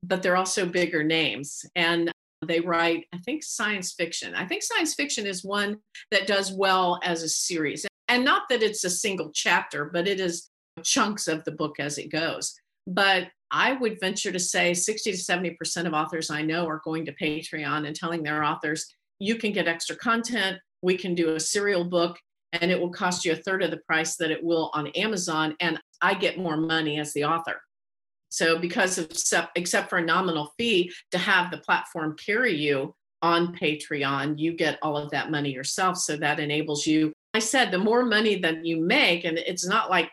but 0.03 0.23
they're 0.23 0.37
also 0.37 0.67
bigger 0.67 1.03
names, 1.03 1.65
and 1.75 2.13
they 2.45 2.61
write 2.61 3.07
I 3.13 3.19
think 3.19 3.43
science 3.43 3.93
fiction. 3.93 4.35
I 4.35 4.47
think 4.47 4.63
science 4.63 4.95
fiction 4.95 5.27
is 5.27 5.45
one 5.45 5.79
that 6.11 6.27
does 6.27 6.53
well 6.53 7.01
as 7.03 7.23
a 7.23 7.29
series, 7.29 7.87
and 8.09 8.25
not 8.25 8.43
that 8.51 8.63
it's 8.63 8.85
a 8.85 8.91
single 8.91 9.31
chapter, 9.33 9.87
but 9.87 10.09
it 10.09 10.21
is 10.21 10.51
chunks 10.83 11.29
of 11.29 11.45
the 11.45 11.53
book 11.53 11.81
as 11.81 11.99
it 11.99 12.11
goes. 12.11 12.55
But 12.87 13.29
I 13.51 13.73
would 13.73 14.01
venture 14.01 14.33
to 14.33 14.39
say 14.39 14.75
60 14.75 15.13
to 15.13 15.19
70 15.19 15.51
percent 15.53 15.87
of 15.87 15.95
authors 15.95 16.31
I 16.31 16.43
know 16.43 16.67
are 16.69 16.83
going 16.85 17.07
to 17.07 17.15
Patreon 17.15 17.87
and 17.87 17.97
telling 17.97 18.23
their 18.23 18.45
authors 18.45 18.87
you 19.19 19.37
can 19.37 19.53
get 19.53 19.67
extra 19.67 19.97
content 19.97 20.59
we 20.83 20.97
can 20.97 21.15
do 21.15 21.35
a 21.35 21.41
serial 21.41 21.85
book 21.85 22.19
and 22.53 22.71
it 22.71 22.81
will 22.81 22.91
cost 22.91 23.25
you 23.25 23.33
a 23.33 23.37
third 23.37 23.63
of 23.63 23.71
the 23.71 23.81
price 23.89 24.17
that 24.17 24.31
it 24.31 24.43
will 24.43 24.71
on 24.73 24.87
Amazon 24.89 25.57
and 25.61 25.81
I 26.01 26.15
get 26.15 26.39
more 26.39 26.57
money 26.57 26.99
as 27.01 27.13
the 27.13 27.25
author. 27.25 27.61
So 28.29 28.59
because 28.59 28.99
of 28.99 29.11
except 29.55 29.89
for 29.91 29.99
a 29.99 30.05
nominal 30.05 30.53
fee 30.59 30.93
to 31.13 31.19
have 31.19 31.51
the 31.51 31.59
platform 31.59 32.17
carry 32.17 32.55
you 32.55 32.95
on 33.23 33.55
Patreon, 33.57 34.39
you 34.39 34.53
get 34.53 34.79
all 34.83 34.97
of 34.97 35.11
that 35.11 35.31
money 35.31 35.51
yourself 35.53 35.97
so 35.97 36.17
that 36.17 36.39
enables 36.41 36.87
you. 36.87 37.13
I 37.35 37.39
said 37.39 37.71
the 37.71 37.79
more 37.79 38.05
money 38.05 38.37
that 38.37 38.65
you 38.65 38.81
make 38.81 39.25
and 39.25 39.39
it's 39.39 39.67
not 39.67 39.91
like 39.91 40.11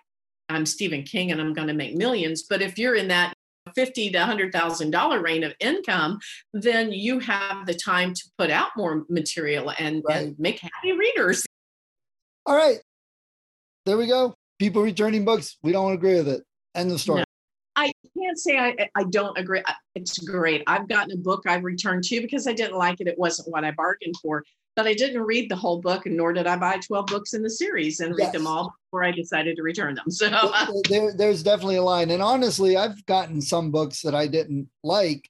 I'm 0.49 0.65
Stephen 0.65 1.04
King 1.04 1.32
and 1.32 1.39
I'm 1.41 1.54
going 1.54 1.67
to 1.69 1.73
make 1.73 1.95
millions, 1.95 2.43
but 2.43 2.62
if 2.62 2.78
you're 2.78 2.95
in 2.95 3.08
that 3.10 3.34
fifty 3.76 4.10
to 4.12 4.19
hundred 4.26 4.52
thousand 4.52 4.91
dollar 4.91 5.21
range 5.21 5.45
of 5.45 5.54
income, 5.60 6.19
then 6.54 6.91
you 6.91 7.19
have 7.19 7.65
the 7.65 7.73
time 7.73 8.13
to 8.13 8.23
put 8.38 8.52
out 8.52 8.69
more 8.76 9.06
material 9.10 9.71
and, 9.80 10.04
Right. 10.08 10.28
and 10.28 10.39
make 10.39 10.60
happy 10.60 10.91
readers. 10.91 11.45
All 12.45 12.56
right. 12.56 12.80
There 13.86 13.97
we 13.97 14.08
go. 14.08 14.34
People 14.60 14.82
returning 14.82 15.26
books. 15.26 15.58
We 15.63 15.71
don't 15.71 15.93
agree 15.93 16.15
with 16.15 16.28
it. 16.28 16.43
End 16.76 16.91
of 16.91 16.99
story. 16.99 17.19
No. 17.19 17.26
I 17.76 17.92
can't 18.18 18.38
say 18.38 18.58
I, 18.58 18.90
I 18.96 19.04
don't 19.06 19.38
agree. 19.38 19.64
It's 19.96 20.18
great. 20.20 20.64
I've 20.68 20.88
gotten 20.88 21.12
a 21.12 21.18
book 21.18 21.44
I've 21.48 21.64
returned 21.64 22.04
to 22.06 22.22
because 22.22 22.48
I 22.48 22.54
didn't 22.54 22.78
like 22.78 23.02
it. 23.02 23.08
It 23.08 23.18
wasn't 23.18 23.50
what 23.50 23.64
I 23.64 23.72
bargained 23.72 24.16
for. 24.22 24.44
But 24.76 24.88
I 24.88 24.94
didn't 24.94 25.22
read 25.22 25.52
the 25.52 25.56
whole 25.56 25.82
book, 25.82 26.08
and 26.08 26.18
nor 26.18 26.34
did 26.34 26.48
I 26.48 26.56
buy 26.56 26.78
12 26.78 27.06
books 27.06 27.36
in 27.36 27.44
the 27.44 27.50
series 27.50 28.00
and 28.00 28.16
read 28.16 28.32
them 28.32 28.48
all 28.48 28.74
before 28.88 29.04
I 29.04 29.12
decided 29.12 29.56
to 29.58 29.62
return 29.62 29.94
them. 29.94 30.10
So 30.10 30.30
there, 30.90 31.14
there's 31.16 31.44
definitely 31.44 31.76
a 31.76 31.84
line. 31.84 32.10
And 32.10 32.24
honestly, 32.24 32.76
I've 32.76 33.06
gotten 33.06 33.40
some 33.40 33.70
books 33.70 34.02
that 34.02 34.16
I 34.16 34.26
didn't 34.26 34.68
like, 34.84 35.30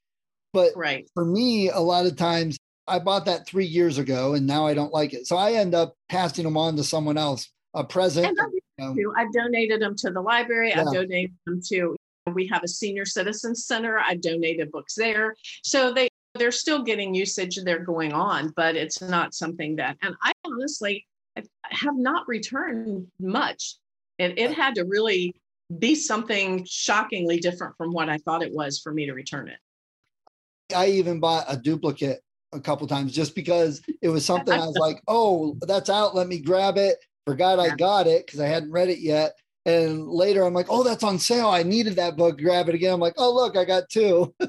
but 0.54 0.72
right. 0.78 1.10
for 1.14 1.26
me, 1.26 1.70
a 1.70 1.80
lot 1.80 2.06
of 2.06 2.16
times 2.16 2.58
I 2.88 3.00
bought 3.00 3.26
that 3.26 3.46
three 3.46 3.66
years 3.66 3.98
ago 3.98 4.34
and 4.34 4.46
now 4.46 4.66
I 4.66 4.74
don't 4.74 4.94
like 4.94 5.14
it. 5.14 5.28
So 5.28 5.36
I 5.36 5.54
end 5.54 5.76
up 5.76 5.96
passing 6.10 6.44
them 6.44 6.58
on 6.58 6.76
to 6.78 6.84
someone 6.84 7.18
else, 7.18 7.50
a 7.74 7.84
present. 7.84 8.28
And 8.28 8.38
I 8.40 8.46
you 8.46 8.62
know. 8.78 8.94
too. 8.94 9.14
I've 9.18 9.32
donated 9.34 9.82
them 9.82 9.96
to 9.98 10.12
the 10.12 10.22
library. 10.22 10.74
I've 10.74 10.92
donated 10.92 11.36
them 11.46 11.62
to. 11.70 11.96
We 12.32 12.48
have 12.48 12.64
a 12.64 12.68
senior 12.68 13.06
citizens 13.06 13.66
center. 13.66 14.00
I've 14.00 14.22
donated 14.22 14.72
books 14.72 14.96
there, 14.96 15.36
so 15.64 15.94
they 15.94 16.10
they're 16.36 16.52
still 16.52 16.82
getting 16.82 17.14
usage. 17.14 17.58
They're 17.64 17.84
going 17.84 18.14
on, 18.14 18.54
but 18.56 18.76
it's 18.76 19.02
not 19.02 19.34
something 19.34 19.76
that. 19.76 19.98
And 20.02 20.16
I 20.22 20.32
honestly 20.46 21.06
have 21.64 21.96
not 21.96 22.28
returned 22.28 23.08
much. 23.20 23.76
It 24.18 24.38
it 24.38 24.54
had 24.54 24.76
to 24.76 24.84
really 24.84 25.36
be 25.80 25.96
something 25.96 26.66
shockingly 26.66 27.40
different 27.40 27.76
from 27.78 27.92
what 27.92 28.10
I 28.10 28.18
thought 28.20 28.44
it 28.44 28.54
was 28.54 28.80
for 28.80 28.94
me 28.94 29.06
to 29.06 29.14
return 29.14 29.48
it. 29.48 29.58
I 30.76 30.88
even 30.88 31.20
bought 31.20 31.46
a 31.48 31.58
duplicate 31.58 32.22
a 32.54 32.60
couple 32.60 32.88
times 32.88 33.12
just 33.12 33.36
because 33.36 33.82
it 34.02 34.10
was 34.10 34.26
something 34.26 34.54
I 34.54 34.66
was 34.66 34.76
like, 34.80 35.02
oh, 35.08 35.58
that's 35.62 35.90
out. 35.90 36.16
Let 36.16 36.28
me 36.28 36.40
grab 36.40 36.78
it. 36.78 36.98
Forgot 37.26 37.60
I 37.60 37.76
got 37.76 38.08
it 38.08 38.26
because 38.26 38.40
I 38.40 38.48
hadn't 38.48 38.72
read 38.72 38.90
it 38.90 39.00
yet. 39.00 39.34
And 39.66 40.08
later 40.10 40.44
I'm 40.44 40.54
like, 40.54 40.68
oh, 40.70 40.84
that's 40.84 41.04
on 41.04 41.18
sale. 41.18 41.48
I 41.48 41.64
needed 41.64 41.96
that 41.96 42.18
book. 42.18 42.40
Grab 42.40 42.70
it 42.70 42.76
again. 42.76 42.94
I'm 42.94 43.00
like, 43.00 43.16
oh, 43.18 43.34
look, 43.34 43.56
I 43.58 43.66
got 43.66 43.90
two. 43.90 44.34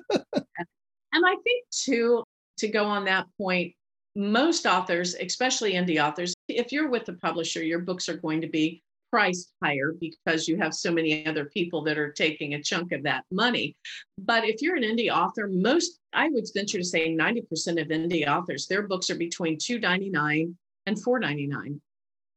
And 1.15 1.25
I 1.25 1.37
think 1.45 1.65
too, 1.71 2.25
to 2.59 2.69
go 2.69 2.85
on 2.87 3.05
that 3.05 3.27
point, 3.39 3.73
most 4.17 4.67
authors, 4.67 5.15
especially 5.15 5.75
indie 5.75 6.05
authors, 6.05 6.35
if 6.49 6.73
you're 6.73 6.91
with 6.91 7.05
the 7.05 7.13
publisher, 7.15 7.63
your 7.63 7.79
books 7.79 8.09
are 8.09 8.17
going 8.17 8.41
to 8.41 8.49
be 8.49 8.83
priced 9.11 9.53
higher 9.63 9.95
because 10.01 10.49
you 10.49 10.57
have 10.57 10.75
so 10.75 10.91
many 10.91 11.25
other 11.25 11.45
people 11.45 11.83
that 11.85 11.99
are 11.99 12.11
taking 12.11 12.55
a 12.55 12.63
chunk 12.63 12.91
of 12.91 13.05
that 13.05 13.25
money. 13.31 13.77
But 14.19 14.45
if 14.45 14.61
you're 14.61 14.75
an 14.75 14.83
indie 14.83 15.09
author, 15.09 15.47
most 15.47 16.01
I 16.13 16.29
would 16.31 16.47
venture 16.53 16.79
to 16.79 16.85
say 16.85 17.15
90% 17.15 17.81
of 17.81 17.89
indie 17.89 18.27
authors, 18.27 18.67
their 18.67 18.83
books 18.83 19.11
are 19.11 19.15
between 19.15 19.57
$2.99 19.57 20.53
and 20.87 20.97
$4.99. 20.97 21.79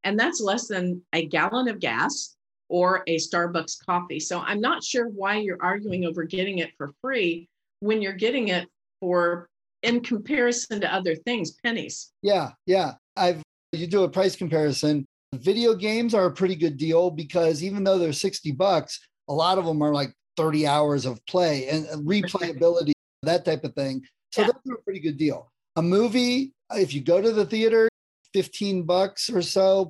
And 0.04 0.20
that's 0.20 0.40
less 0.40 0.68
than 0.68 1.02
a 1.14 1.26
gallon 1.26 1.68
of 1.68 1.80
gas 1.80 2.37
or 2.70 3.04
a 3.08 3.18
Starbucks 3.18 3.86
coffee. 3.86 4.20
So 4.20 4.40
I'm 4.40 4.62
not 4.62 4.84
sure 4.84 5.08
why 5.10 5.38
you're 5.38 5.62
arguing 5.62 6.06
over 6.06 6.24
getting 6.24 6.60
it 6.60 6.72
for 6.78 6.94
free 7.02 7.48
when 7.80 8.02
you're 8.02 8.14
getting 8.14 8.50
it 8.50 8.68
for 9.00 9.48
in 9.84 10.02
comparison 10.02 10.82
to 10.82 10.92
other 10.94 11.16
things 11.16 11.52
pennies 11.64 12.12
Yeah, 12.24 12.52
yeah. 12.66 12.94
I've 13.16 13.42
you 13.74 13.86
do 13.86 14.04
a 14.04 14.10
price 14.10 14.36
comparison. 14.36 15.06
Video 15.36 15.76
games 15.76 16.14
are 16.14 16.26
a 16.26 16.32
pretty 16.32 16.56
good 16.56 16.78
deal 16.78 17.12
because 17.12 17.62
even 17.64 17.84
though 17.84 17.98
they're 17.98 18.14
60 18.14 18.52
bucks, 18.54 19.00
a 19.28 19.34
lot 19.34 19.58
of 19.58 19.66
them 19.66 19.82
are 19.82 19.94
like 19.94 20.14
30 20.38 20.66
hours 20.66 21.06
of 21.06 21.24
play 21.26 21.68
and 21.68 21.86
replayability, 22.08 22.94
that 23.24 23.44
type 23.44 23.64
of 23.64 23.74
thing. 23.76 24.02
So 24.32 24.42
Yeah. 24.42 24.48
those 24.48 24.74
are 24.74 24.76
a 24.76 24.82
pretty 24.84 25.00
good 25.02 25.18
deal. 25.18 25.52
A 25.76 25.82
movie, 25.82 26.54
if 26.72 26.94
you 26.94 27.02
go 27.02 27.22
to 27.22 27.32
the 27.32 27.46
theater, 27.46 27.90
15 28.34 28.84
bucks 28.84 29.30
or 29.30 29.42
so 29.42 29.90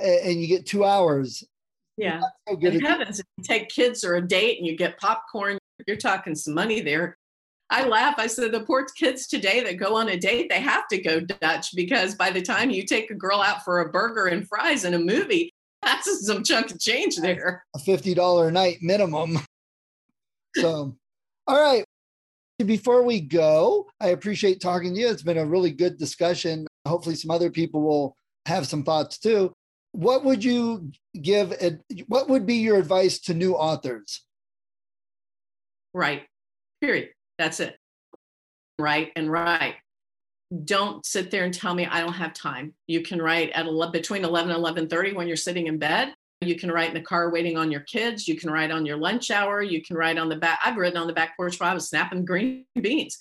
and 0.00 0.40
you 0.40 0.46
get 0.46 0.66
two 0.66 0.84
hours. 0.84 1.44
Yeah 1.96 2.20
So 2.48 2.56
good. 2.56 2.74
in 2.74 2.80
heavens 2.80 3.20
if 3.20 3.26
you 3.38 3.44
take 3.44 3.68
kids 3.68 4.04
or 4.04 4.16
a 4.16 4.20
date 4.26 4.58
and 4.58 4.66
you 4.66 4.76
get 4.76 4.98
popcorn 4.98 5.58
you're 5.86 5.96
talking 5.96 6.34
some 6.34 6.54
money 6.54 6.80
there 6.80 7.16
i 7.70 7.86
laugh 7.86 8.14
i 8.18 8.26
said 8.26 8.52
the 8.52 8.60
poor 8.60 8.86
kids 8.96 9.26
today 9.26 9.62
that 9.62 9.74
go 9.74 9.96
on 9.96 10.08
a 10.08 10.16
date 10.18 10.48
they 10.48 10.60
have 10.60 10.86
to 10.88 11.00
go 11.00 11.20
dutch 11.20 11.74
because 11.74 12.14
by 12.14 12.30
the 12.30 12.42
time 12.42 12.70
you 12.70 12.84
take 12.84 13.10
a 13.10 13.14
girl 13.14 13.40
out 13.40 13.64
for 13.64 13.80
a 13.80 13.90
burger 13.90 14.26
and 14.26 14.48
fries 14.48 14.84
in 14.84 14.94
a 14.94 14.98
movie 14.98 15.50
that's 15.82 16.26
some 16.26 16.42
chunk 16.42 16.70
of 16.70 16.80
change 16.80 17.16
there 17.16 17.64
a 17.74 17.78
$50 17.78 18.48
a 18.48 18.50
night 18.50 18.78
minimum. 18.80 19.38
So, 20.56 20.96
all 21.46 21.60
right. 21.60 21.84
Before 22.64 23.02
we 23.02 23.20
go, 23.20 23.86
I 24.00 24.08
appreciate 24.08 24.60
talking 24.60 24.94
to 24.94 25.00
you. 25.00 25.08
It's 25.08 25.22
been 25.22 25.38
a 25.38 25.44
really 25.44 25.72
good 25.72 25.98
discussion. 25.98 26.66
Hopefully, 26.86 27.16
some 27.16 27.30
other 27.32 27.50
people 27.50 27.82
will 27.82 28.14
have 28.46 28.66
some 28.66 28.84
thoughts 28.84 29.18
too. 29.18 29.52
What 29.94 30.24
would 30.24 30.44
you 30.44 30.92
give? 31.20 31.54
What 32.08 32.28
would 32.28 32.46
be 32.46 32.56
your 32.56 32.76
advice 32.78 33.18
to 33.20 33.34
new 33.34 33.54
authors? 33.54 34.24
right 35.94 36.24
period. 36.80 37.10
That's 37.38 37.60
it. 37.60 37.78
Right 38.78 39.12
and 39.16 39.30
right 39.30 39.76
don't 40.64 41.04
sit 41.04 41.32
there 41.32 41.42
and 41.42 41.52
tell 41.52 41.74
me 41.74 41.86
i 41.86 42.00
don't 42.00 42.12
have 42.12 42.32
time. 42.32 42.74
You 42.86 43.02
can 43.02 43.20
write 43.20 43.50
at 43.50 43.66
11, 43.66 43.90
between 43.92 44.24
11 44.24 44.52
and 44.52 44.62
11.30 44.62 45.14
when 45.14 45.26
you're 45.26 45.36
sitting 45.36 45.66
in 45.66 45.78
bed. 45.78 46.14
You 46.42 46.56
can 46.56 46.70
write 46.70 46.88
in 46.88 46.94
the 46.94 47.00
car 47.00 47.30
waiting 47.30 47.56
on 47.56 47.72
your 47.72 47.80
kids. 47.80 48.28
You 48.28 48.36
can 48.36 48.50
write 48.50 48.70
on 48.70 48.84
your 48.86 48.98
lunch 48.98 49.30
hour. 49.30 49.62
You 49.62 49.82
can 49.82 49.96
write 49.96 50.18
on 50.18 50.28
the 50.28 50.36
back 50.36 50.60
i've 50.64 50.76
written 50.76 50.98
on 50.98 51.06
the 51.06 51.12
back 51.12 51.36
porch 51.36 51.58
while 51.58 51.70
i 51.70 51.74
was 51.74 51.88
snapping 51.88 52.24
green 52.30 52.66
beans. 52.80 53.18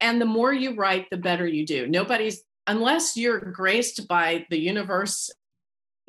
And 0.00 0.20
the 0.20 0.26
more 0.26 0.52
you 0.52 0.74
write 0.74 1.06
the 1.10 1.16
better 1.16 1.46
you 1.46 1.64
do. 1.64 1.86
Nobody's 1.86 2.42
unless 2.66 3.16
you're 3.16 3.40
graced 3.40 4.06
by 4.08 4.46
the 4.50 4.58
universe 4.58 5.30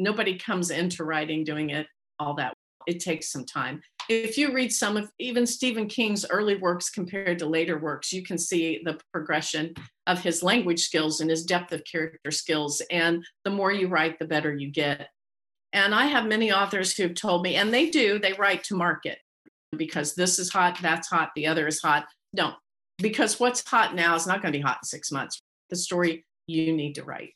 nobody 0.01 0.37
comes 0.37 0.71
into 0.71 1.03
writing 1.03 1.43
doing 1.43 1.69
it 1.69 1.87
all 2.19 2.35
that 2.35 2.53
it 2.87 2.99
takes 2.99 3.31
some 3.31 3.45
time. 3.45 3.81
If 4.09 4.37
you 4.37 4.53
read 4.53 4.71
some 4.71 4.97
of 4.97 5.11
even 5.19 5.45
Stephen 5.45 5.87
King's 5.87 6.25
early 6.25 6.55
works 6.55 6.89
compared 6.89 7.39
to 7.39 7.45
later 7.45 7.79
works, 7.79 8.11
you 8.11 8.23
can 8.23 8.37
see 8.37 8.81
the 8.83 8.99
progression 9.13 9.73
of 10.07 10.19
his 10.19 10.43
language 10.43 10.81
skills 10.81 11.21
and 11.21 11.29
his 11.29 11.45
depth 11.45 11.71
of 11.71 11.83
character 11.89 12.31
skills. 12.31 12.81
And 12.91 13.23
the 13.45 13.51
more 13.51 13.71
you 13.71 13.87
write, 13.87 14.19
the 14.19 14.25
better 14.25 14.53
you 14.53 14.71
get. 14.71 15.09
And 15.73 15.95
I 15.95 16.05
have 16.07 16.25
many 16.25 16.51
authors 16.51 16.95
who've 16.95 17.13
told 17.13 17.43
me, 17.43 17.55
and 17.55 17.73
they 17.73 17.89
do, 17.89 18.19
they 18.19 18.33
write 18.33 18.63
to 18.65 18.75
market 18.75 19.19
because 19.77 20.15
this 20.15 20.37
is 20.37 20.49
hot, 20.49 20.77
that's 20.81 21.07
hot, 21.07 21.29
the 21.35 21.47
other 21.47 21.67
is 21.67 21.81
hot. 21.81 22.05
Don't, 22.35 22.55
because 22.97 23.39
what's 23.39 23.65
hot 23.65 23.95
now 23.95 24.15
is 24.15 24.27
not 24.27 24.41
going 24.41 24.51
to 24.51 24.59
be 24.59 24.63
hot 24.63 24.79
in 24.83 24.85
six 24.85 25.11
months. 25.11 25.41
The 25.69 25.77
story 25.77 26.25
you 26.47 26.73
need 26.73 26.95
to 26.95 27.03
write. 27.03 27.33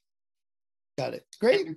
Got 0.97 1.13
it. 1.13 1.25
Great. 1.39 1.67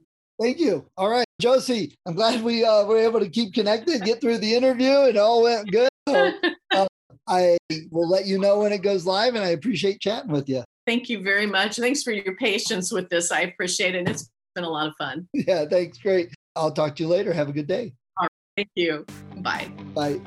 Thank 0.40 0.60
you. 0.60 0.86
All 0.96 1.10
right, 1.10 1.26
Josie, 1.40 1.96
I'm 2.06 2.14
glad 2.14 2.42
we 2.42 2.64
uh, 2.64 2.84
were 2.84 2.98
able 2.98 3.18
to 3.20 3.28
keep 3.28 3.54
connected, 3.54 4.04
get 4.04 4.20
through 4.20 4.38
the 4.38 4.54
interview. 4.54 5.02
It 5.02 5.16
all 5.16 5.42
went 5.42 5.70
good. 5.70 5.88
So, 6.08 6.32
uh, 6.72 6.86
I 7.26 7.58
will 7.90 8.08
let 8.08 8.26
you 8.26 8.38
know 8.38 8.60
when 8.60 8.72
it 8.72 8.82
goes 8.82 9.04
live, 9.04 9.34
and 9.34 9.44
I 9.44 9.48
appreciate 9.48 10.00
chatting 10.00 10.30
with 10.30 10.48
you. 10.48 10.62
Thank 10.86 11.08
you 11.08 11.22
very 11.22 11.46
much. 11.46 11.76
Thanks 11.76 12.02
for 12.02 12.12
your 12.12 12.36
patience 12.36 12.92
with 12.92 13.08
this. 13.10 13.32
I 13.32 13.40
appreciate 13.42 13.94
it. 13.94 14.08
It's 14.08 14.30
been 14.54 14.64
a 14.64 14.70
lot 14.70 14.86
of 14.86 14.94
fun. 14.96 15.28
Yeah, 15.34 15.64
thanks. 15.66 15.98
Great. 15.98 16.30
I'll 16.54 16.72
talk 16.72 16.96
to 16.96 17.02
you 17.02 17.08
later. 17.08 17.32
Have 17.32 17.48
a 17.48 17.52
good 17.52 17.66
day. 17.66 17.92
All 18.16 18.24
right. 18.24 18.30
Thank 18.56 18.70
you. 18.76 19.04
Bye. 19.38 19.70
Bye. 19.94 20.20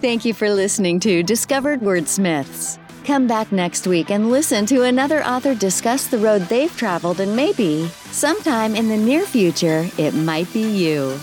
Thank 0.00 0.24
you 0.24 0.34
for 0.34 0.50
listening 0.50 0.98
to 1.00 1.22
Discovered 1.22 1.80
Wordsmiths. 1.80 2.79
Come 3.04 3.26
back 3.26 3.50
next 3.50 3.86
week 3.86 4.10
and 4.10 4.30
listen 4.30 4.66
to 4.66 4.82
another 4.82 5.24
author 5.24 5.54
discuss 5.54 6.06
the 6.06 6.18
road 6.18 6.42
they've 6.42 6.74
traveled 6.76 7.20
and 7.20 7.34
maybe, 7.34 7.88
sometime 8.10 8.76
in 8.76 8.88
the 8.88 8.96
near 8.96 9.24
future, 9.24 9.88
it 9.98 10.14
might 10.14 10.52
be 10.52 10.62
you. 10.62 11.18